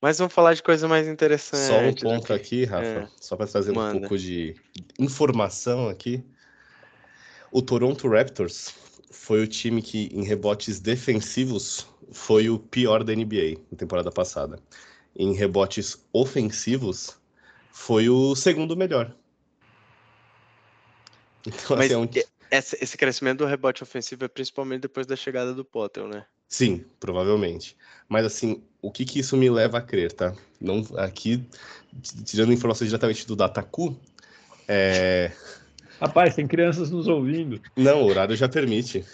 [0.00, 2.00] Mas vamos falar de coisa mais interessante.
[2.00, 3.08] Só um ponto aqui, Rafa, é.
[3.20, 3.96] só para trazer Manda.
[3.96, 4.54] um pouco de
[4.98, 6.22] informação aqui.
[7.50, 8.74] O Toronto Raptors
[9.10, 14.58] foi o time que, em rebotes defensivos, foi o pior da NBA na temporada passada.
[15.16, 17.18] Em rebotes ofensivos,
[17.72, 19.14] foi o segundo melhor.
[21.46, 22.08] Então, Mas assim, é um...
[22.80, 26.26] esse crescimento do rebote ofensivo é principalmente depois da chegada do Potter, né?
[26.48, 27.76] Sim, provavelmente.
[28.08, 30.34] Mas assim, o que que isso me leva a crer, tá?
[30.60, 31.46] Não, aqui,
[32.24, 33.96] tirando informações diretamente do Dataku,
[34.66, 35.32] é...
[36.00, 37.60] Rapaz, tem crianças nos ouvindo.
[37.76, 39.04] Não, o horário já permite.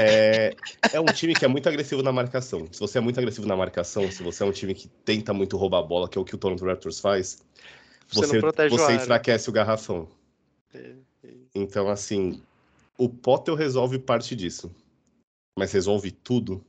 [0.00, 0.54] É,
[0.92, 2.68] é, um time que é muito agressivo na marcação.
[2.70, 5.56] Se você é muito agressivo na marcação, se você é um time que tenta muito
[5.56, 7.42] roubar a bola, que é o que o Toronto Raptors faz,
[8.08, 10.08] você, você, você enfraquece o garrafão.
[10.72, 12.40] É, é então, assim,
[12.96, 14.70] o Potter resolve parte disso.
[15.58, 16.64] Mas resolve tudo.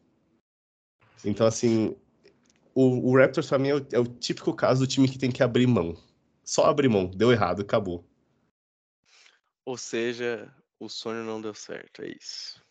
[1.24, 1.95] Então, assim,
[2.74, 5.32] o, o Raptors, pra mim, é o, é o típico caso do time que tem
[5.32, 5.95] que abrir mão.
[6.43, 7.05] Só abrir mão.
[7.05, 8.09] Deu errado, acabou.
[9.66, 12.62] Ou seja, o sonho não deu certo, é isso.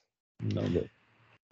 [0.42, 0.88] Não deu.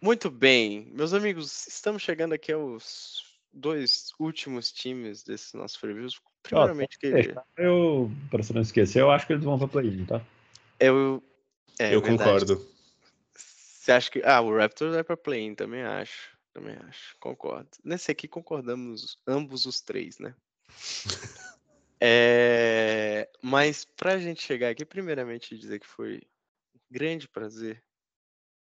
[0.01, 6.21] Muito bem, meus amigos, estamos chegando aqui aos dois últimos times desses nossos reviews.
[6.43, 7.35] Primeiramente, que...
[7.57, 10.25] eu, para você não esquecer, eu acho que eles vão para play-in, tá?
[10.79, 11.23] Eu,
[11.79, 12.65] é, eu concordo.
[13.35, 14.23] Você acha que.
[14.25, 16.37] Ah, o Raptors vai para play-in, também acho.
[16.53, 17.69] Também acho, concordo.
[17.85, 20.35] Nesse aqui concordamos ambos os três, né?
[22.01, 23.29] é...
[23.43, 26.23] Mas pra gente chegar aqui, primeiramente dizer que foi
[26.75, 27.83] um grande prazer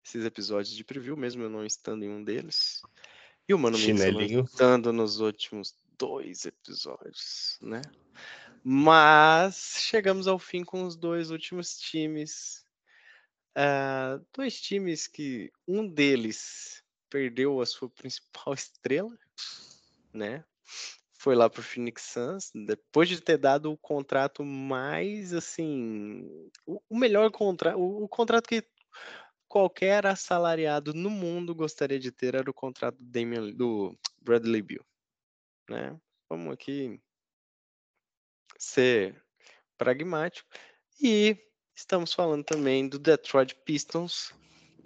[0.06, 2.82] esses episódios de preview, mesmo eu não estando em um deles.
[3.48, 4.44] E o Mano Chinelinho.
[4.44, 7.82] estando nos últimos dois episódios, né?
[8.64, 12.66] Mas chegamos ao fim com os dois últimos times.
[13.58, 19.18] Uh, dois times que um deles perdeu a sua principal estrela,
[20.14, 20.44] né?
[21.24, 26.28] Foi lá para o Phoenix Suns, depois de ter dado o contrato mais assim,
[26.66, 28.62] o, o melhor contrato, o, o contrato que
[29.48, 34.86] qualquer assalariado no mundo gostaria de ter era o contrato do, Damian, do Bradley Bill.
[35.70, 35.98] Né?
[36.30, 37.00] Vamos aqui
[38.58, 39.16] ser
[39.78, 40.50] pragmático.
[41.02, 41.38] E
[41.74, 44.34] estamos falando também do Detroit Pistons,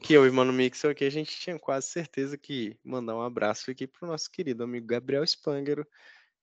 [0.04, 3.72] que eu e Mano Mixel aqui, a gente tinha quase certeza que mandar um abraço
[3.72, 5.84] aqui para o nosso querido amigo Gabriel Spangero,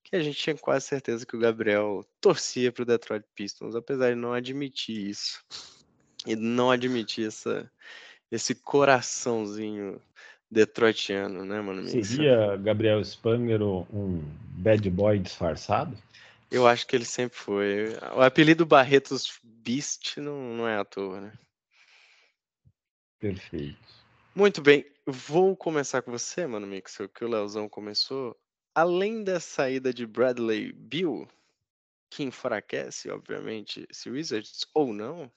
[0.04, 4.10] que a gente tinha quase certeza que o Gabriel torcia para o Detroit Pistons, apesar
[4.10, 5.42] de não admitir isso.
[6.26, 7.70] E não admitir essa,
[8.30, 10.00] esse coraçãozinho
[10.50, 11.86] detroitiano, né, mano?
[11.88, 14.22] Seria Gabriel Spangero um
[14.58, 15.96] bad boy disfarçado?
[16.50, 17.96] Eu acho que ele sempre foi.
[18.14, 21.32] O apelido Barretos Beast não, não é à toa, né?
[23.18, 23.76] Perfeito.
[24.34, 28.36] Muito bem, vou começar com você, mano Mixel, que o Leozão começou.
[28.74, 31.28] Além da saída de Bradley Bill,
[32.10, 35.30] que enfraquece, obviamente, esse Wizards, ou não,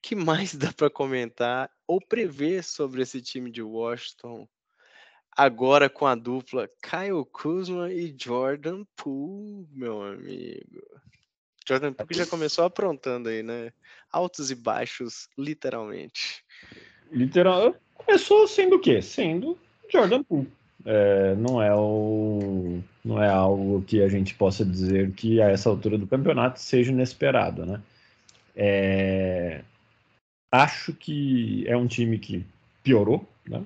[0.00, 4.48] que mais dá para comentar ou prever sobre esse time de Washington
[5.36, 10.82] agora com a dupla Kyle Kuzma e Jordan Poole, meu amigo.
[11.68, 13.72] Jordan Poole já começou aprontando aí, né?
[14.10, 16.44] Altos e baixos, literalmente.
[17.10, 19.02] Literal, começou sendo o quê?
[19.02, 19.58] Sendo
[19.90, 20.50] Jordan Poole.
[20.86, 25.68] É, não é o, não é algo que a gente possa dizer que a essa
[25.68, 27.82] altura do campeonato seja inesperado, né?
[28.54, 29.62] É,
[30.50, 32.44] Acho que é um time que
[32.82, 33.62] piorou, né?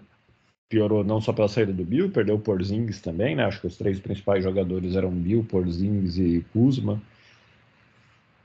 [0.69, 3.45] Piorou não só pela saída do Bill, perdeu o Porzingis também, né?
[3.45, 7.01] Acho que os três principais jogadores eram Bill, Porzingis e Kuzma,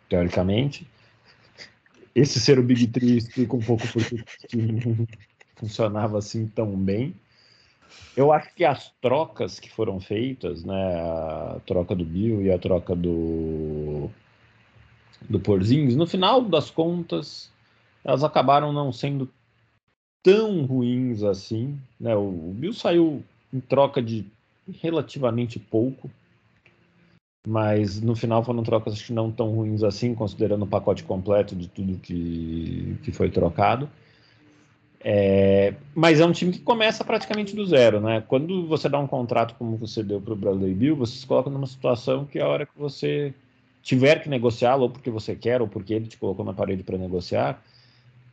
[0.09, 0.87] teoricamente.
[2.13, 5.07] Esse ser o Big Three explica um pouco porque o time não
[5.55, 7.15] funcionava assim tão bem.
[8.15, 12.57] Eu acho que as trocas que foram feitas, né, a troca do Bill e a
[12.57, 14.09] troca do
[15.29, 17.51] do Porzingis, no final das contas,
[18.03, 19.29] elas acabaram não sendo
[20.23, 21.79] tão ruins assim.
[21.99, 22.15] Né?
[22.15, 23.23] O, o Bill saiu
[23.53, 24.25] em troca de
[24.81, 26.09] relativamente pouco,
[27.47, 31.67] mas no final foram trocas que não tão ruins assim, considerando o pacote completo de
[31.67, 33.89] tudo que, que foi trocado.
[34.99, 38.23] É, mas é um time que começa praticamente do zero, né?
[38.27, 41.49] Quando você dá um contrato como você deu para o Bradley Bill, você se coloca
[41.49, 43.33] numa situação que a hora que você
[43.81, 46.97] tiver que negociá-lo, ou porque você quer, ou porque ele te colocou na parede para
[46.97, 47.63] negociar,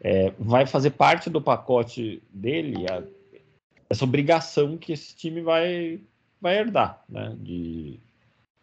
[0.00, 3.02] é, vai fazer parte do pacote dele a,
[3.90, 6.00] essa obrigação que esse time vai,
[6.40, 7.36] vai herdar, né?
[7.38, 8.00] De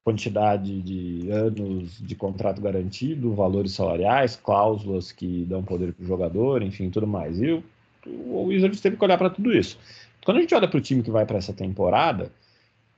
[0.04, 6.64] quantidade de anos de contrato garantido, valores salariais, cláusulas que dão poder para o jogador,
[6.64, 7.40] enfim, tudo mais.
[7.40, 7.64] E o,
[8.10, 9.78] o Wizards teve que olhar para tudo isso.
[10.24, 12.32] Quando a gente olha para o time que vai para essa temporada,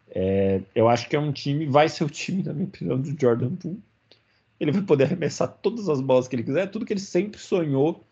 [0.09, 3.19] é, eu acho que é um time, vai ser o time, na minha opinião, do
[3.19, 3.81] Jordan Poole.
[4.59, 8.03] Ele vai poder arremessar todas as bolas que ele quiser, tudo que ele sempre sonhou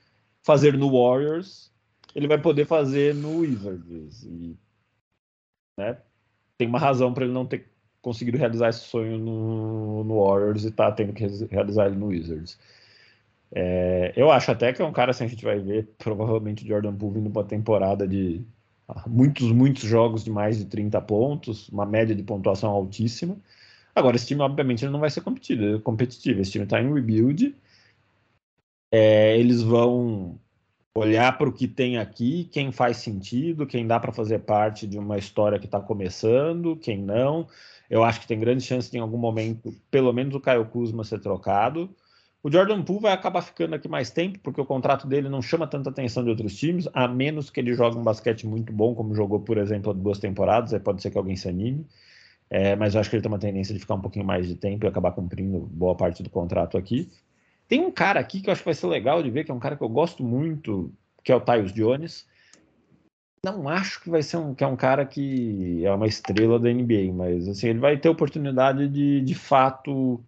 [0.41, 1.71] fazer no Warriors,
[2.15, 4.23] ele vai poder fazer no Wizards.
[4.23, 4.57] E,
[5.77, 5.97] né,
[6.57, 7.67] tem uma razão para ele não ter
[8.01, 12.57] conseguido realizar esse sonho no, no Warriors e tá tendo que realizar ele no Wizards.
[13.51, 16.95] É, eu acho até que é um cara, assim, a gente vai ver provavelmente Jordan
[16.95, 18.45] Poole vindo para temporada de
[18.87, 23.37] ah, muitos, muitos jogos de mais de 30 pontos, uma média de pontuação altíssima.
[23.95, 25.79] Agora, esse time, obviamente, não vai ser competitivo.
[25.81, 26.41] competitivo.
[26.41, 27.55] Esse time está em rebuild.
[28.91, 30.39] É, eles vão
[30.95, 34.97] olhar para o que tem aqui, quem faz sentido, quem dá para fazer parte de
[34.97, 37.47] uma história que está começando, quem não.
[37.89, 41.03] Eu acho que tem grande chance de, em algum momento, pelo menos o Caio Kuzma
[41.03, 41.89] ser trocado.
[42.41, 45.67] O Jordan Poole vai acabar ficando aqui mais tempo, porque o contrato dele não chama
[45.67, 49.13] tanta atenção de outros times, a menos que ele jogue um basquete muito bom, como
[49.13, 51.85] jogou, por exemplo, duas temporadas, aí pode ser que alguém se anime.
[52.49, 54.55] É, mas eu acho que ele tem uma tendência de ficar um pouquinho mais de
[54.55, 57.11] tempo e acabar cumprindo boa parte do contrato aqui.
[57.67, 59.53] Tem um cara aqui que eu acho que vai ser legal de ver, que é
[59.53, 60.91] um cara que eu gosto muito,
[61.23, 62.25] que é o Tyus Jones.
[63.45, 66.73] Não acho que vai ser um, que é um cara que é uma estrela da
[66.73, 70.19] NBA, mas assim, ele vai ter oportunidade de, de fato,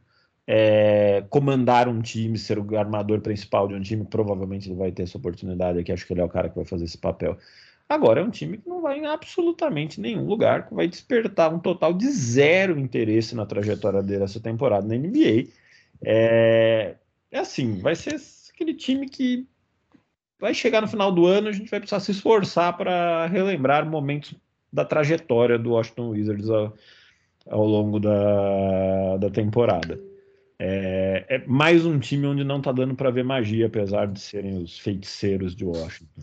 [0.47, 4.05] é, comandar um time, ser o armador principal de um time.
[4.05, 5.91] Provavelmente ele vai ter essa oportunidade aqui.
[5.91, 7.37] Acho que ele é o cara que vai fazer esse papel.
[7.87, 11.59] Agora é um time que não vai em absolutamente nenhum lugar, que vai despertar um
[11.59, 15.49] total de zero interesse na trajetória dele essa temporada na NBA.
[16.01, 16.95] É,
[17.29, 18.15] é assim, vai ser
[18.53, 19.45] aquele time que
[20.39, 24.33] vai chegar no final do ano, a gente vai precisar se esforçar para relembrar momentos
[24.71, 26.73] da trajetória do Washington Wizards ao,
[27.49, 29.99] ao longo da, da temporada.
[30.63, 34.61] É, é, mais um time onde não tá dando para ver magia, apesar de serem
[34.61, 36.21] os feiticeiros de Washington.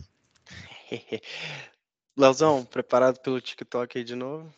[2.17, 4.49] Leozão, preparado pelo TikTok aí de novo?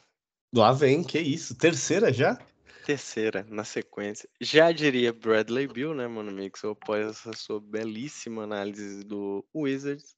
[0.54, 1.56] Lá vem, que isso?
[1.56, 2.38] Terceira já?
[2.86, 4.30] Terceira, na sequência.
[4.40, 6.62] Já diria Bradley Bill, né, mano, Mix?
[6.62, 10.16] Eu apoio essa sua belíssima análise do Wizards.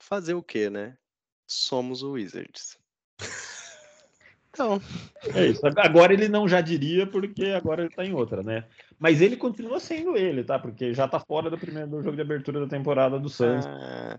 [0.00, 0.96] Fazer o quê, né?
[1.48, 2.78] Somos o Wizards.
[4.54, 4.80] Então.
[5.34, 5.60] É isso.
[5.76, 8.64] Agora ele não já diria, porque agora ele tá em outra, né?
[8.98, 10.58] Mas ele continua sendo ele, tá?
[10.58, 13.66] Porque já tá fora do primeiro do jogo de abertura da temporada do Santos.
[13.66, 14.18] Ah,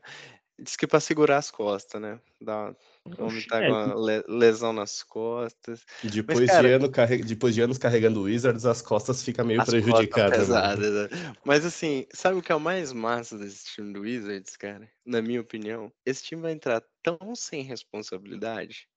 [0.58, 2.18] Diz que para segurar as costas, né?
[2.40, 2.74] Dá,
[3.06, 3.94] o homem tá com uma
[4.26, 5.86] lesão nas costas.
[6.02, 7.18] Depois, Mas, cara, de ano, carre...
[7.18, 10.48] Depois de anos carregando Wizards, as costas ficam meio prejudicadas.
[10.48, 10.76] Né?
[10.78, 11.10] né?
[11.44, 14.90] Mas assim, sabe o que é o mais massa desse time do Wizards, cara?
[15.06, 18.88] Na minha opinião, esse time vai entrar tão sem responsabilidade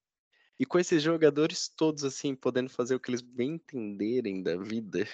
[0.59, 5.07] e com esses jogadores todos assim, podendo fazer o que eles bem entenderem da vida,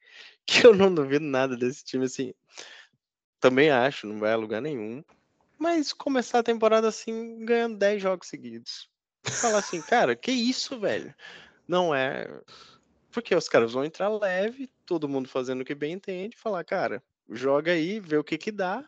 [0.46, 2.34] que eu não duvido nada desse time assim.
[3.40, 5.02] Também acho, não vai a lugar nenhum
[5.62, 8.90] mas começar a temporada assim, ganhando 10 jogos seguidos.
[9.24, 11.14] Falar assim, cara, que isso, velho?
[11.68, 12.26] Não é.
[13.12, 17.00] Porque os caras vão entrar leve, todo mundo fazendo o que bem entende, falar, cara,
[17.30, 18.84] joga aí, vê o que que dá.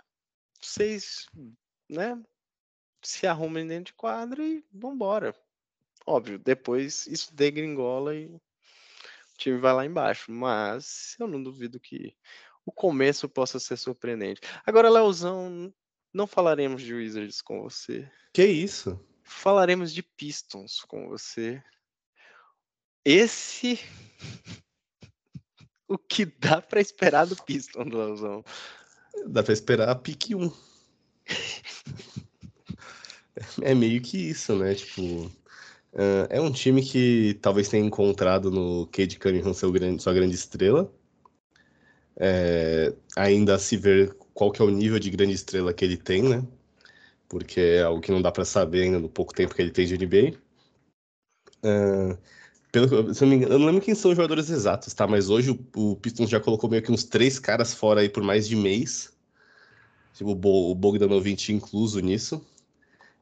[0.61, 1.27] Vocês,
[1.89, 2.21] né,
[3.01, 5.33] se arrumem dentro de quadra e vambora.
[6.07, 8.41] Óbvio, depois isso degringola e o
[9.39, 10.31] time vai lá embaixo.
[10.31, 12.15] Mas eu não duvido que
[12.65, 14.41] o começo possa ser surpreendente.
[14.67, 15.73] Agora, Leozão,
[16.13, 18.11] não falaremos de Wizards com você.
[18.33, 18.99] Que isso?
[19.23, 21.63] Falaremos de Pistons com você.
[23.05, 23.79] Esse.
[25.89, 28.45] o que dá para esperar do Pistons, Leozão?
[29.27, 30.53] Dá para esperar a pique 1.
[33.63, 34.75] é meio que isso, né?
[34.75, 35.31] Tipo,
[35.95, 40.93] uh, é um time que talvez tenha encontrado no Cade Cunningham grande, sua grande estrela.
[42.17, 46.23] É, ainda se ver qual que é o nível de grande estrela que ele tem,
[46.23, 46.45] né?
[47.29, 49.87] Porque é algo que não dá para saber ainda no pouco tempo que ele tem
[49.87, 50.39] de NBA.
[51.65, 52.19] Uh,
[52.71, 55.07] pelo, se eu, não engano, eu não lembro quem são os jogadores exatos, tá?
[55.07, 58.23] Mas hoje o, o, Pistons já colocou meio que uns três caras fora aí por
[58.23, 59.13] mais de mês.
[60.15, 62.45] Tipo, o, Bo, o Bogdanovic incluso nisso.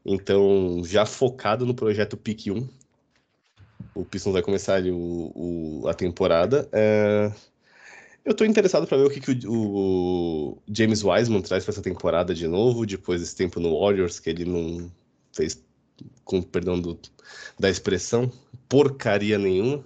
[0.04, 2.68] Então, já focado no projeto Pick 1.
[3.94, 6.68] O Pistons vai começar ali o, o a temporada.
[6.72, 7.34] Uh,
[8.24, 11.82] eu tô interessado para ver o que, que o, o, James Wiseman traz para essa
[11.82, 14.90] temporada de novo, depois desse tempo no Warriors, que ele não
[15.32, 15.62] fez,
[16.24, 16.98] com perdão do,
[17.58, 18.30] da expressão,
[18.68, 19.84] porcaria nenhuma.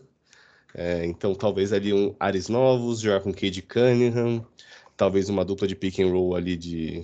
[0.75, 4.47] É, então, talvez ali um ares novos, jogar com Cade Cunningham,
[4.97, 7.03] talvez uma dupla de pick and roll ali de,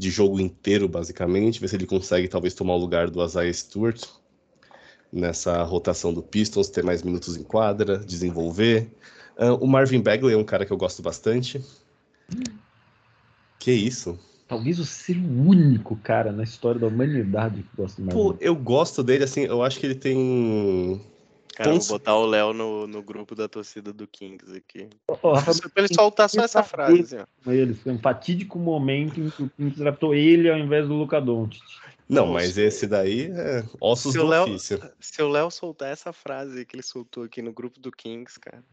[0.00, 4.02] de jogo inteiro, basicamente, ver se ele consegue talvez tomar o lugar do Isaiah Stewart
[5.12, 8.90] nessa rotação do Pistons, ter mais minutos em quadra, desenvolver.
[9.36, 11.62] Uh, o Marvin Bagley é um cara que eu gosto bastante.
[13.58, 14.18] Que isso?
[14.48, 18.14] Talvez eu seja o único cara na história da humanidade que gosta mais.
[18.14, 20.98] Pô, eu gosto dele, assim, eu acho que ele tem.
[21.62, 24.88] Cara, vou botar o Léo no, no grupo da torcida do Kings aqui.
[25.06, 27.16] Oh, Rafa, pra ele soltar só essa frase.
[27.16, 27.52] Assim, ó.
[27.52, 31.20] Ele foi um fatídico momento em que o Kings draftou ele ao invés do Luca
[31.20, 31.62] Doncic.
[32.08, 34.80] Não, mas esse daí é ossos se do Léo, ofício.
[34.98, 38.64] Se o Léo soltar essa frase que ele soltou aqui no grupo do Kings, cara.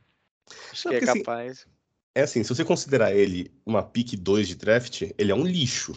[0.71, 1.67] Acho que é assim, capaz.
[2.15, 5.93] É assim, se você considerar ele uma pick 2 de draft, ele é um lixo.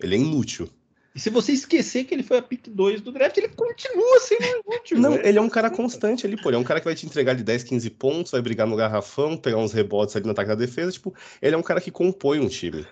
[0.00, 0.70] Ele é inútil.
[1.14, 4.44] E se você esquecer que ele foi a pick 2 do draft, ele continua sendo
[4.44, 4.98] inútil.
[4.98, 6.50] Não, ele é um cara constante ali, pô.
[6.50, 8.76] Ele é um cara que vai te entregar de 10, 15 pontos, vai brigar no
[8.76, 10.92] garrafão, pegar uns rebotes ali no ataque da defesa.
[10.92, 12.86] Tipo, ele é um cara que compõe um time.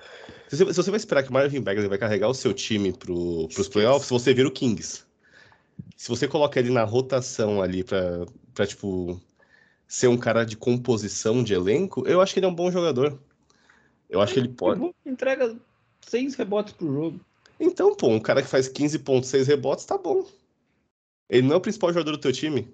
[0.49, 2.93] Se você, se você vai esperar que o Marvin Bagley vai carregar o seu time
[2.93, 5.05] pro, pros playoffs, você vira o Kings.
[5.97, 9.21] Se você coloca ele na rotação ali pra, pra, tipo,
[9.87, 13.17] ser um cara de composição de elenco, eu acho que ele é um bom jogador.
[14.11, 14.93] Eu acho que ele pode.
[15.07, 15.57] Entrega
[16.01, 17.21] seis rebotes pro jogo.
[17.59, 20.27] Então, pô, um cara que faz 15,6 rebotes tá bom.
[21.29, 22.69] Ele não é o principal jogador do teu time.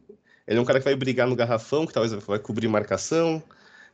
[0.46, 3.42] Ele é um cara que vai brigar no garrafão, que talvez vai cobrir marcação,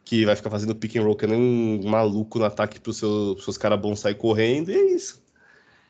[0.05, 2.97] que vai ficar fazendo pick and roll que nem um maluco no ataque para os
[2.97, 5.22] seu, seus caras bons sair correndo, e é isso.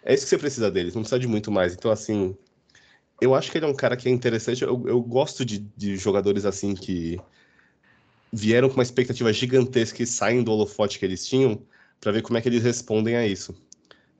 [0.03, 1.74] É isso que você precisa deles, não precisa de muito mais.
[1.74, 2.36] Então, assim,
[3.20, 4.62] eu acho que ele é um cara que é interessante.
[4.62, 7.18] Eu, eu gosto de, de jogadores assim que
[8.32, 11.61] vieram com uma expectativa gigantesca e saem do holofote que eles tinham
[12.01, 13.55] para ver como é que eles respondem a isso.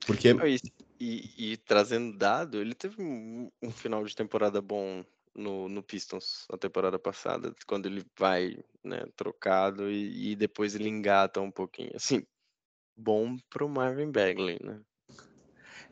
[0.05, 0.29] Porque.
[0.29, 0.59] E,
[0.99, 5.03] e, e trazendo dado, ele teve um, um, final de temporada bom
[5.35, 10.89] no, no Pistons na temporada passada, quando ele vai né, trocado e, e depois ele
[10.89, 11.91] engata um pouquinho.
[11.95, 12.23] Assim,
[12.95, 14.79] bom pro Marvin Bagley, né?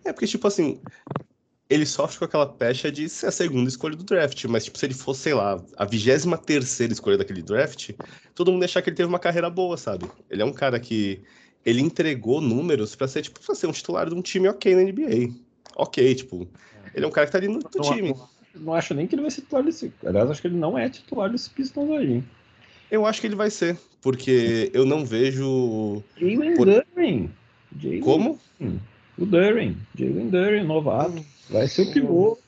[0.05, 0.81] É, porque, tipo assim,
[1.69, 4.85] ele sofre com aquela pecha de ser a segunda escolha do draft, mas, tipo, se
[4.85, 7.91] ele fosse, sei lá, a vigésima terceira escolha daquele draft,
[8.33, 10.09] todo mundo ia achar que ele teve uma carreira boa, sabe?
[10.29, 11.21] Ele é um cara que
[11.65, 14.83] ele entregou números para ser, tipo, pra ser um titular de um time ok na
[14.83, 15.33] NBA.
[15.75, 16.47] Ok, tipo,
[16.93, 18.09] ele é um cara que tá ali no, no não, time.
[18.09, 19.93] Não, não, acho nem que ele vai ser titular desse.
[20.05, 22.23] Aliás, acho que ele não é titular desse Pistons aí.
[22.89, 26.03] Eu acho que ele vai ser, porque eu não vejo.
[26.17, 26.65] Jalen por...
[26.65, 27.29] Duren.
[28.01, 28.39] Como?
[29.17, 29.77] O Duren.
[29.95, 31.23] Jalen Duren, novato.
[31.49, 32.39] Vai ser o pivô.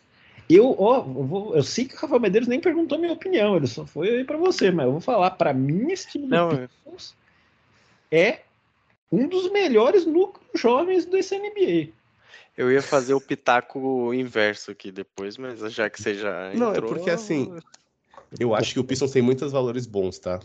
[0.49, 3.67] Eu, ó, eu, vou, eu sei que o Rafael Medeiros nem perguntou minha opinião, ele
[3.67, 6.49] só foi aí pra você, mas eu vou falar, para mim, esse time do não,
[6.49, 7.15] Pistons
[8.11, 8.41] é
[9.11, 11.91] um dos melhores núcleos jovens do SNBA.
[12.57, 16.81] Eu ia fazer o pitaco inverso aqui depois, mas já que você já Não, é
[16.81, 17.51] porque assim,
[18.39, 20.39] eu acho que o Pistons tem muitos valores bons, tá?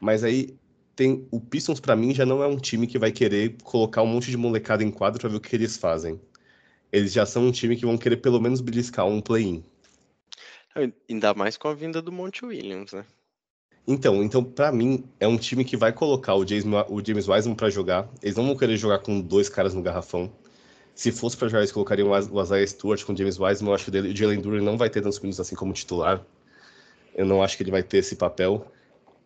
[0.00, 0.56] Mas aí
[0.94, 4.06] tem o Pistons para mim já não é um time que vai querer colocar um
[4.06, 6.20] monte de molecada em quadro para ver o que eles fazem.
[6.92, 9.64] Eles já são um time que vão querer pelo menos beliscar um play-in.
[11.08, 13.04] Ainda mais com a vinda do Monte Williams, né?
[13.86, 17.54] Então, então para mim, é um time que vai colocar o James, o James Wiseman
[17.54, 18.08] para jogar.
[18.22, 20.32] Eles não vão querer jogar com dois caras no garrafão.
[20.94, 23.70] Se fosse para jogar, eles colocariam o Isaiah Stewart com o James Wiseman.
[23.70, 26.24] Eu acho que o Jalen Duran não vai ter tantos minutos assim como titular.
[27.14, 28.66] Eu não acho que ele vai ter esse papel.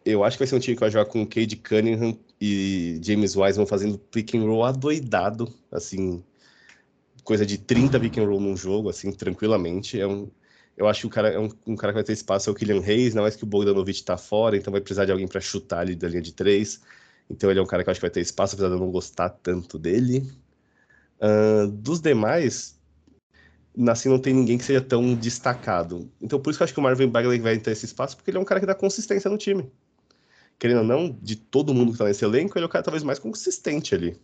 [0.04, 3.00] Eu acho que vai ser um time que vai jogar com o Cade Cunningham e
[3.02, 6.24] James Wiseman fazendo pick and roll adoidado, assim,
[7.22, 10.00] coisa de 30 pick and roll num jogo, assim, tranquilamente.
[10.00, 10.28] É um,
[10.80, 12.56] eu acho que o cara é um, um, cara que vai ter espaço é o
[12.56, 15.38] Kylian Reis, não é que o Bogdanovic tá fora, então vai precisar de alguém para
[15.38, 16.80] chutar ali da linha de três.
[17.28, 18.80] Então ele é um cara que eu acho que vai ter espaço, apesar de eu
[18.80, 20.26] não gostar tanto dele.
[21.20, 22.80] Uh, dos demais,
[23.90, 26.10] assim, não tem ninguém que seja tão destacado.
[26.18, 28.30] Então por isso que eu acho que o Marvin Bagley vai ter esse espaço, porque
[28.30, 29.70] ele é um cara que dá consistência no time.
[30.58, 33.02] Querendo ou não, de todo mundo que tá nesse elenco, ele é o cara talvez
[33.04, 34.18] mais consistente ali.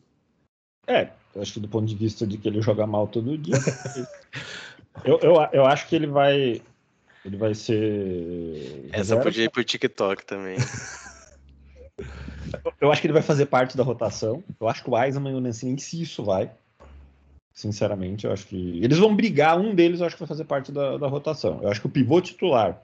[0.87, 3.57] É, eu acho que do ponto de vista de que ele joga mal todo dia.
[5.05, 6.63] Eu, eu, eu acho que ele vai.
[7.25, 8.87] Ele vai ser.
[8.89, 9.25] Essa reserva.
[9.25, 10.57] podia ir pro TikTok também.
[12.81, 14.43] eu acho que ele vai fazer parte da rotação.
[14.61, 16.51] Eu acho que o Eisenman e o Nancy, se isso vai.
[17.53, 18.81] Sinceramente, eu acho que.
[18.83, 21.61] Eles vão brigar, um deles eu acho que vai fazer parte da, da rotação.
[21.63, 22.81] Eu acho que o pivô titular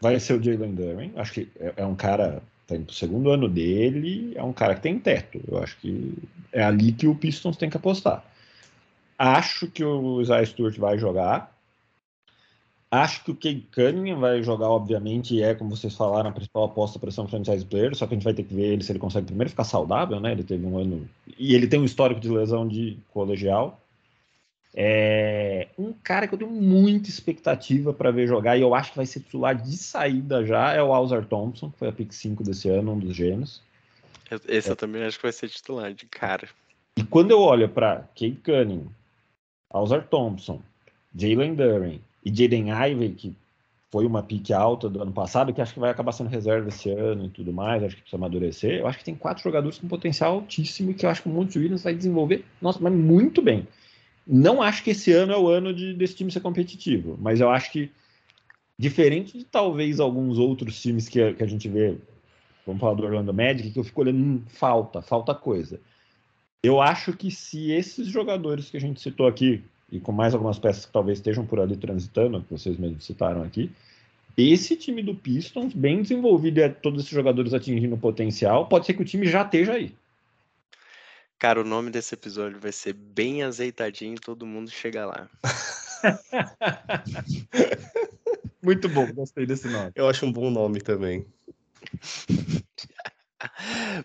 [0.00, 1.12] vai ser o Jalen Duren.
[1.16, 2.42] Acho que é, é um cara.
[2.66, 5.40] Tá indo pro segundo ano dele, é um cara que tem teto.
[5.48, 6.14] Eu acho que
[6.52, 8.22] é ali que o Pistons tem que apostar.
[9.18, 11.52] Acho que o Isaiah Stewart vai jogar.
[12.90, 16.64] Acho que o Cade Cunningham vai jogar, obviamente, e é, como vocês falaram, a principal
[16.64, 18.82] aposta para ser um franchise player, só que a gente vai ter que ver ele
[18.82, 20.32] se ele consegue primeiro ficar saudável, né?
[20.32, 21.06] Ele teve um ano.
[21.36, 23.78] E ele tem um histórico de lesão de colegial.
[24.74, 28.96] É um cara que eu tenho muita expectativa para ver jogar, e eu acho que
[28.96, 32.42] vai ser titular de saída já, é o Alzar Thompson, que foi a pick 5
[32.42, 33.60] desse ano, um dos gêmeos.
[34.46, 34.72] Esse é.
[34.72, 36.48] eu também acho que vai ser titular de cara.
[36.96, 38.88] E quando eu olho para Cade Cunningham,
[39.70, 40.60] Alzar Thompson,
[41.14, 43.36] Jalen Duren e Jaden Ivey, que
[43.90, 46.90] foi uma pique alta do ano passado, que acho que vai acabar sendo reserva esse
[46.90, 48.80] ano e tudo mais, acho que precisa amadurecer.
[48.80, 51.32] Eu acho que tem quatro jogadores com potencial altíssimo e que eu acho que o
[51.32, 53.66] Monte Williams vai desenvolver, nossa, mas muito bem.
[54.26, 57.48] Não acho que esse ano é o ano de, desse time ser competitivo, mas eu
[57.48, 57.90] acho que,
[58.78, 61.96] diferente de talvez alguns outros times que, que a gente vê,
[62.66, 65.80] vamos falar do Orlando Magic, que eu fico olhando, hum, falta, falta coisa.
[66.62, 70.58] Eu acho que se esses jogadores que a gente citou aqui, e com mais algumas
[70.58, 73.70] peças que talvez estejam por ali transitando, que vocês mesmos citaram aqui,
[74.36, 78.86] esse time do Pistons, bem desenvolvido e é todos esses jogadores atingindo o potencial, pode
[78.86, 79.94] ser que o time já esteja aí.
[81.38, 85.28] Cara, o nome desse episódio vai ser Bem Azeitadinho e todo mundo chega lá.
[88.62, 89.92] Muito bom, gostei desse nome.
[89.94, 91.24] Eu acho um bom nome também.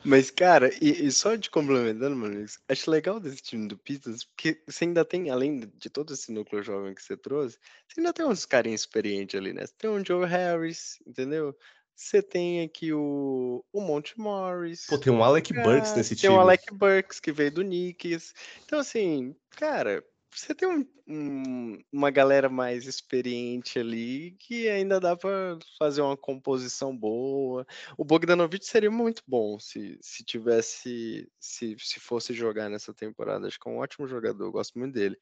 [0.03, 4.61] Mas, cara, e, e só de complementando, mano, acho legal desse time do Pistons, porque
[4.67, 7.57] você ainda tem, além de todo esse núcleo jovem que você trouxe,
[7.88, 9.65] você ainda tem uns carinhos experientes ali, né?
[9.65, 11.55] Você tem um Joe Harris, entendeu?
[11.95, 14.88] Você tem aqui o, o Monte Morris.
[14.88, 16.29] Pô, tem um Alec Burks nesse tem time.
[16.34, 18.34] Tem o Alec Burks que veio do Knicks.
[18.65, 20.03] Então, assim, cara,
[20.36, 26.17] você tem um, um, uma galera mais experiente ali que ainda dá para fazer uma
[26.17, 27.65] composição boa.
[27.97, 33.47] O Bogdanovich seria muito bom se, se tivesse, se, se fosse jogar nessa temporada.
[33.47, 35.17] Acho que é um ótimo jogador, gosto muito dele.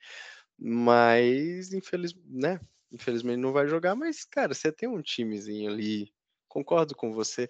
[0.58, 2.60] Mas, infeliz, né?
[2.92, 3.96] infelizmente não vai jogar.
[3.96, 6.14] Mas, cara, você tem um timezinho ali,
[6.48, 7.48] concordo com você.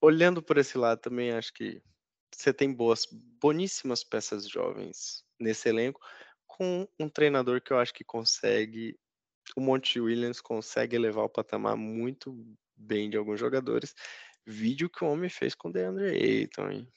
[0.00, 1.82] Olhando por esse lado também, acho que
[2.32, 3.06] você tem boas,
[3.40, 6.00] boníssimas peças jovens nesse elenco
[6.56, 8.96] com um treinador que eu acho que consegue,
[9.56, 12.32] o Monte Williams consegue elevar o patamar muito
[12.76, 13.92] bem de alguns jogadores.
[14.46, 16.88] Vídeo que o homem fez com o DeAndre Ayton, hein?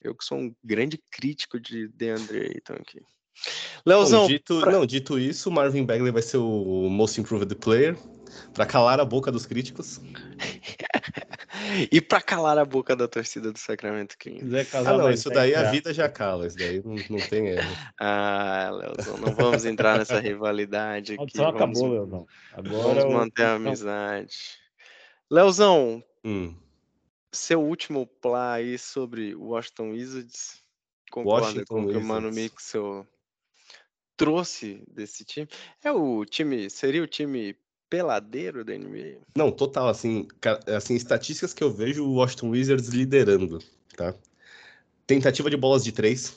[0.00, 3.00] Eu que sou um grande crítico de DeAndre Ayton aqui.
[3.84, 4.22] Leozão.
[4.22, 4.70] Bom, dito, pra...
[4.70, 7.96] Não, dito isso, Marvin Bagley vai ser o Most Improved Player
[8.52, 10.00] para calar a boca dos críticos.
[11.90, 14.44] e para calar a boca da torcida do Sacramento Kings.
[14.74, 17.76] Ah, não, isso daí a vida já cala, isso daí não, não tem erro.
[18.00, 21.36] ah, Leozão, não vamos entrar nessa rivalidade aqui.
[21.36, 22.26] Só acabou, Leozão.
[22.52, 24.36] Agora vamos manter a amizade.
[25.30, 26.54] Leozão, hum.
[27.32, 30.62] seu último plá aí sobre Washington Wizards.
[31.10, 33.06] Concorda Washington com o que o Mano Mixel
[34.16, 35.48] trouxe desse time?
[35.82, 37.56] É o time, seria o time
[37.94, 39.18] peladeiro da NBA?
[39.36, 40.26] Não, total, assim,
[40.66, 43.60] assim, estatísticas que eu vejo o Washington Wizards liderando,
[43.96, 44.12] tá?
[45.06, 46.34] Tentativa de bolas de três,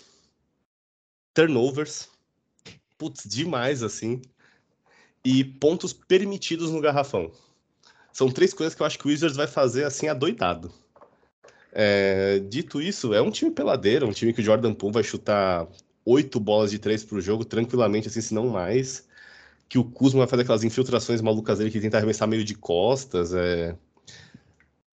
[1.33, 2.09] turnovers,
[2.95, 4.21] putz, demais, assim,
[5.25, 7.31] e pontos permitidos no garrafão.
[8.13, 10.71] São três coisas que eu acho que o Wizards vai fazer, assim, adoidado.
[11.71, 15.67] É, dito isso, é um time peladeiro, um time que o Jordan Poole vai chutar
[16.05, 19.07] oito bolas de três pro jogo tranquilamente, assim, se não mais
[19.69, 23.33] que o Kuzma vai fazer aquelas infiltrações malucas dele que tenta arremessar meio de costas.
[23.33, 23.75] É...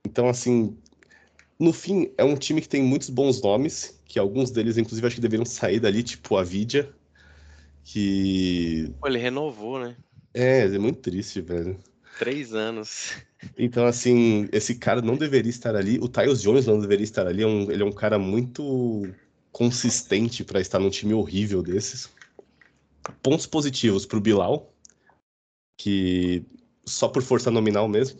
[0.05, 0.77] Então, assim,
[1.59, 5.17] no fim, é um time que tem muitos bons nomes, que alguns deles, inclusive, acho
[5.17, 6.91] que deveriam sair dali, tipo a Vidia,
[7.85, 8.93] que...
[9.01, 9.97] Pô, ele renovou, né?
[10.33, 11.79] É, é muito triste, velho.
[12.19, 13.13] Três anos.
[13.59, 15.99] Então, assim, esse cara não deveria estar ali.
[15.99, 17.43] O Tyus Jones não deveria estar ali.
[17.43, 19.09] É um, ele é um cara muito
[19.53, 22.09] consistente para estar num time horrível desses
[23.23, 24.73] pontos positivos para o Bilal,
[25.77, 26.45] que
[26.87, 28.19] só por força nominal mesmo,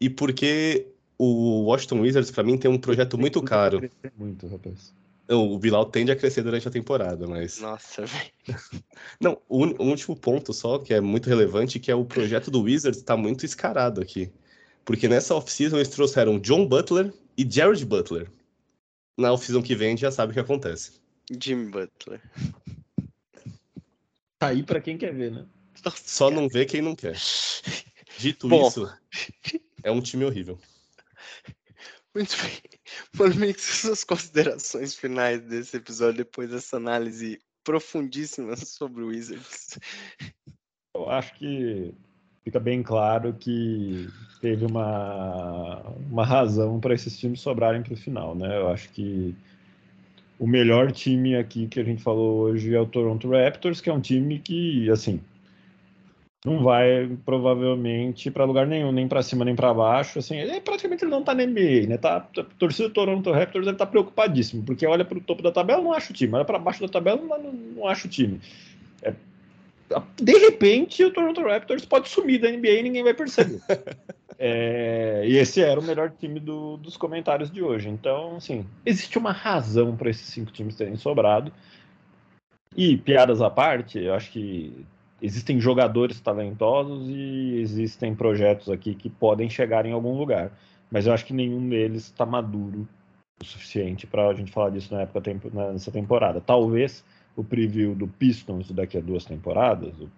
[0.00, 0.86] e porque
[1.18, 3.80] o Washington Wizards, para mim, tem um projeto muito caro.
[4.16, 4.94] Muito, rapaz.
[5.28, 7.60] O Bilal tende a crescer durante a temporada, mas.
[7.60, 8.30] Nossa, velho.
[9.20, 12.62] Não, o, o, último ponto só, que é muito relevante, que é o projeto do
[12.62, 14.32] Wizards está muito escarado aqui.
[14.84, 18.28] Porque nessa off-season eles trouxeram John Butler e Jared Butler.
[19.16, 21.00] Na off-season que vem a gente já sabe o que acontece.
[21.38, 22.20] Jim Butler.
[24.40, 25.46] Tá aí para quem quer ver, né?
[25.96, 27.14] Só não vê quem não quer.
[28.18, 28.66] Dito Bom.
[28.66, 28.90] isso,
[29.82, 30.58] é um time horrível.
[32.14, 33.52] Muito bem.
[33.52, 39.78] Que suas considerações finais desse episódio, depois dessa análise profundíssima sobre o Wizards.
[40.96, 41.94] Eu acho que
[42.42, 44.08] fica bem claro que
[44.40, 48.56] teve uma, uma razão para esses times sobrarem para o final, né?
[48.56, 49.36] Eu acho que
[50.40, 53.92] o melhor time aqui que a gente falou hoje é o Toronto Raptors, que é
[53.92, 55.20] um time que, assim,
[56.42, 61.04] não vai provavelmente para lugar nenhum, nem para cima nem para baixo, assim, ele, praticamente
[61.04, 61.98] não tá na NBA, né?
[61.98, 65.42] Tá, a torcida do Toronto Raptors deve estar tá preocupadíssimo, porque olha para o topo
[65.42, 68.10] da tabela, não acha o time, olha para baixo da tabela, não, não acha o
[68.10, 68.40] time.
[70.20, 73.60] De repente, o Toronto Raptors pode sumir da NBA e ninguém vai perceber.
[74.42, 77.90] É, e esse era o melhor time do, dos comentários de hoje.
[77.90, 81.52] Então, assim, existe uma razão para esses cinco times terem sobrado.
[82.74, 84.86] E, piadas à parte, eu acho que
[85.20, 90.50] existem jogadores talentosos e existem projetos aqui que podem chegar em algum lugar.
[90.90, 92.88] Mas eu acho que nenhum deles está maduro
[93.42, 95.22] o suficiente para a gente falar disso na época
[95.52, 96.40] nessa temporada.
[96.40, 97.04] Talvez
[97.36, 100.08] o preview do Pistons de daqui a duas temporadas, o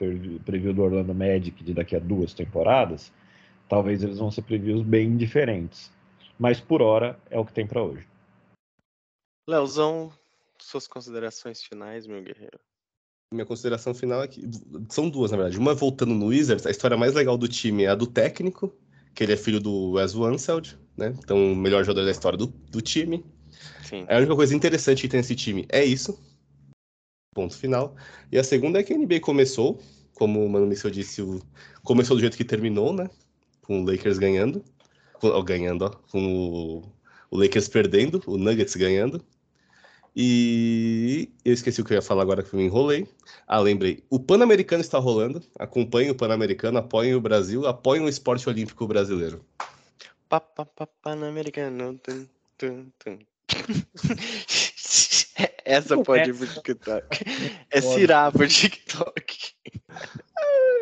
[0.45, 3.13] preview do Orlando Magic de daqui a duas temporadas,
[3.69, 5.91] talvez eles vão ser previews bem diferentes.
[6.39, 8.07] Mas por hora é o que tem para hoje.
[9.49, 10.13] Leozão,
[10.59, 12.59] suas considerações finais, meu guerreiro.
[13.33, 14.43] Minha consideração final é que
[14.89, 15.59] são duas, na verdade.
[15.59, 18.75] Uma voltando no Wizards, a história mais legal do time é a do técnico,
[19.15, 21.15] que ele é filho do Wes Wanseld, né?
[21.19, 23.25] Então, o melhor jogador da história do, do time.
[23.83, 24.05] Sim.
[24.09, 26.19] A única coisa interessante que tem nesse time é isso.
[27.35, 27.95] Ponto final.
[28.31, 29.81] E a segunda é que a NBA começou,
[30.15, 31.41] como o Mano Missel disse, o,
[31.83, 33.09] começou do jeito que terminou, né?
[33.63, 34.65] Com o Lakers ganhando.
[35.15, 36.83] Com, ganhando, ó, com o,
[37.31, 39.25] o Lakers perdendo, o Nuggets ganhando.
[40.15, 43.09] E eu esqueci o que eu ia falar agora que eu me enrolei.
[43.47, 44.05] Ah, lembrei.
[44.11, 45.43] O Pan-Americano está rolando.
[45.59, 49.43] Acompanhe o Pan-Americano, apoiem o Brasil, apoiem o esporte olímpico brasileiro.
[51.03, 51.99] Pan-Americano.
[55.65, 57.07] Essa pode ir pro TikTok.
[57.71, 59.55] É cirar pro TikTok.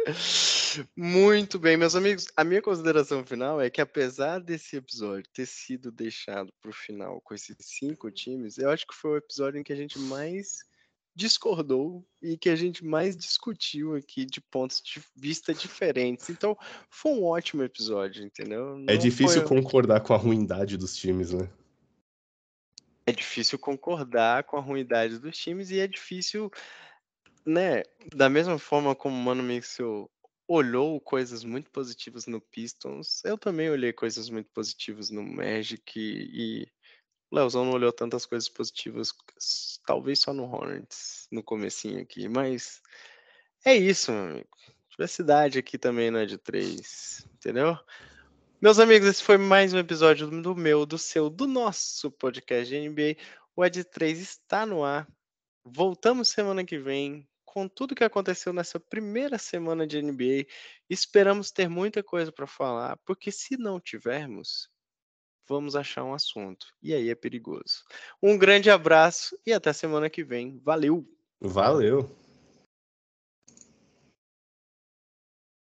[0.97, 2.27] Muito bem, meus amigos.
[2.37, 7.21] A minha consideração final é que, apesar desse episódio ter sido deixado para o final
[7.21, 10.65] com esses cinco times, eu acho que foi o episódio em que a gente mais
[11.15, 16.31] discordou e que a gente mais discutiu aqui de pontos de vista diferentes.
[16.31, 16.57] Então,
[16.89, 18.75] foi um ótimo episódio, entendeu?
[18.75, 19.63] É Não é difícil foi...
[19.63, 21.49] concordar com a ruindade dos times, né?
[23.11, 26.49] É difícil concordar com a ruindade dos times e é difícil
[27.45, 27.83] né,
[28.15, 30.09] da mesma forma como o Mano Mixel
[30.47, 36.69] olhou coisas muito positivas no Pistons, eu também olhei coisas muito positivas no Magic e
[37.33, 39.13] o Leozão não olhou tantas coisas positivas,
[39.85, 42.81] talvez só no Hornets, no comecinho aqui, mas
[43.65, 44.49] é isso, meu amigo.
[44.89, 47.77] Diversidade aqui também não é de três, entendeu?
[48.63, 52.91] Meus amigos, esse foi mais um episódio do meu, do seu, do nosso podcast de
[52.91, 53.17] NBA.
[53.57, 55.09] O Ed 3 está no ar.
[55.65, 60.45] Voltamos semana que vem com tudo que aconteceu nessa primeira semana de NBA.
[60.91, 64.69] Esperamos ter muita coisa para falar, porque se não tivermos,
[65.49, 66.67] vamos achar um assunto.
[66.83, 67.83] E aí é perigoso.
[68.23, 70.59] Um grande abraço e até semana que vem.
[70.59, 71.09] Valeu!
[71.41, 72.15] Valeu!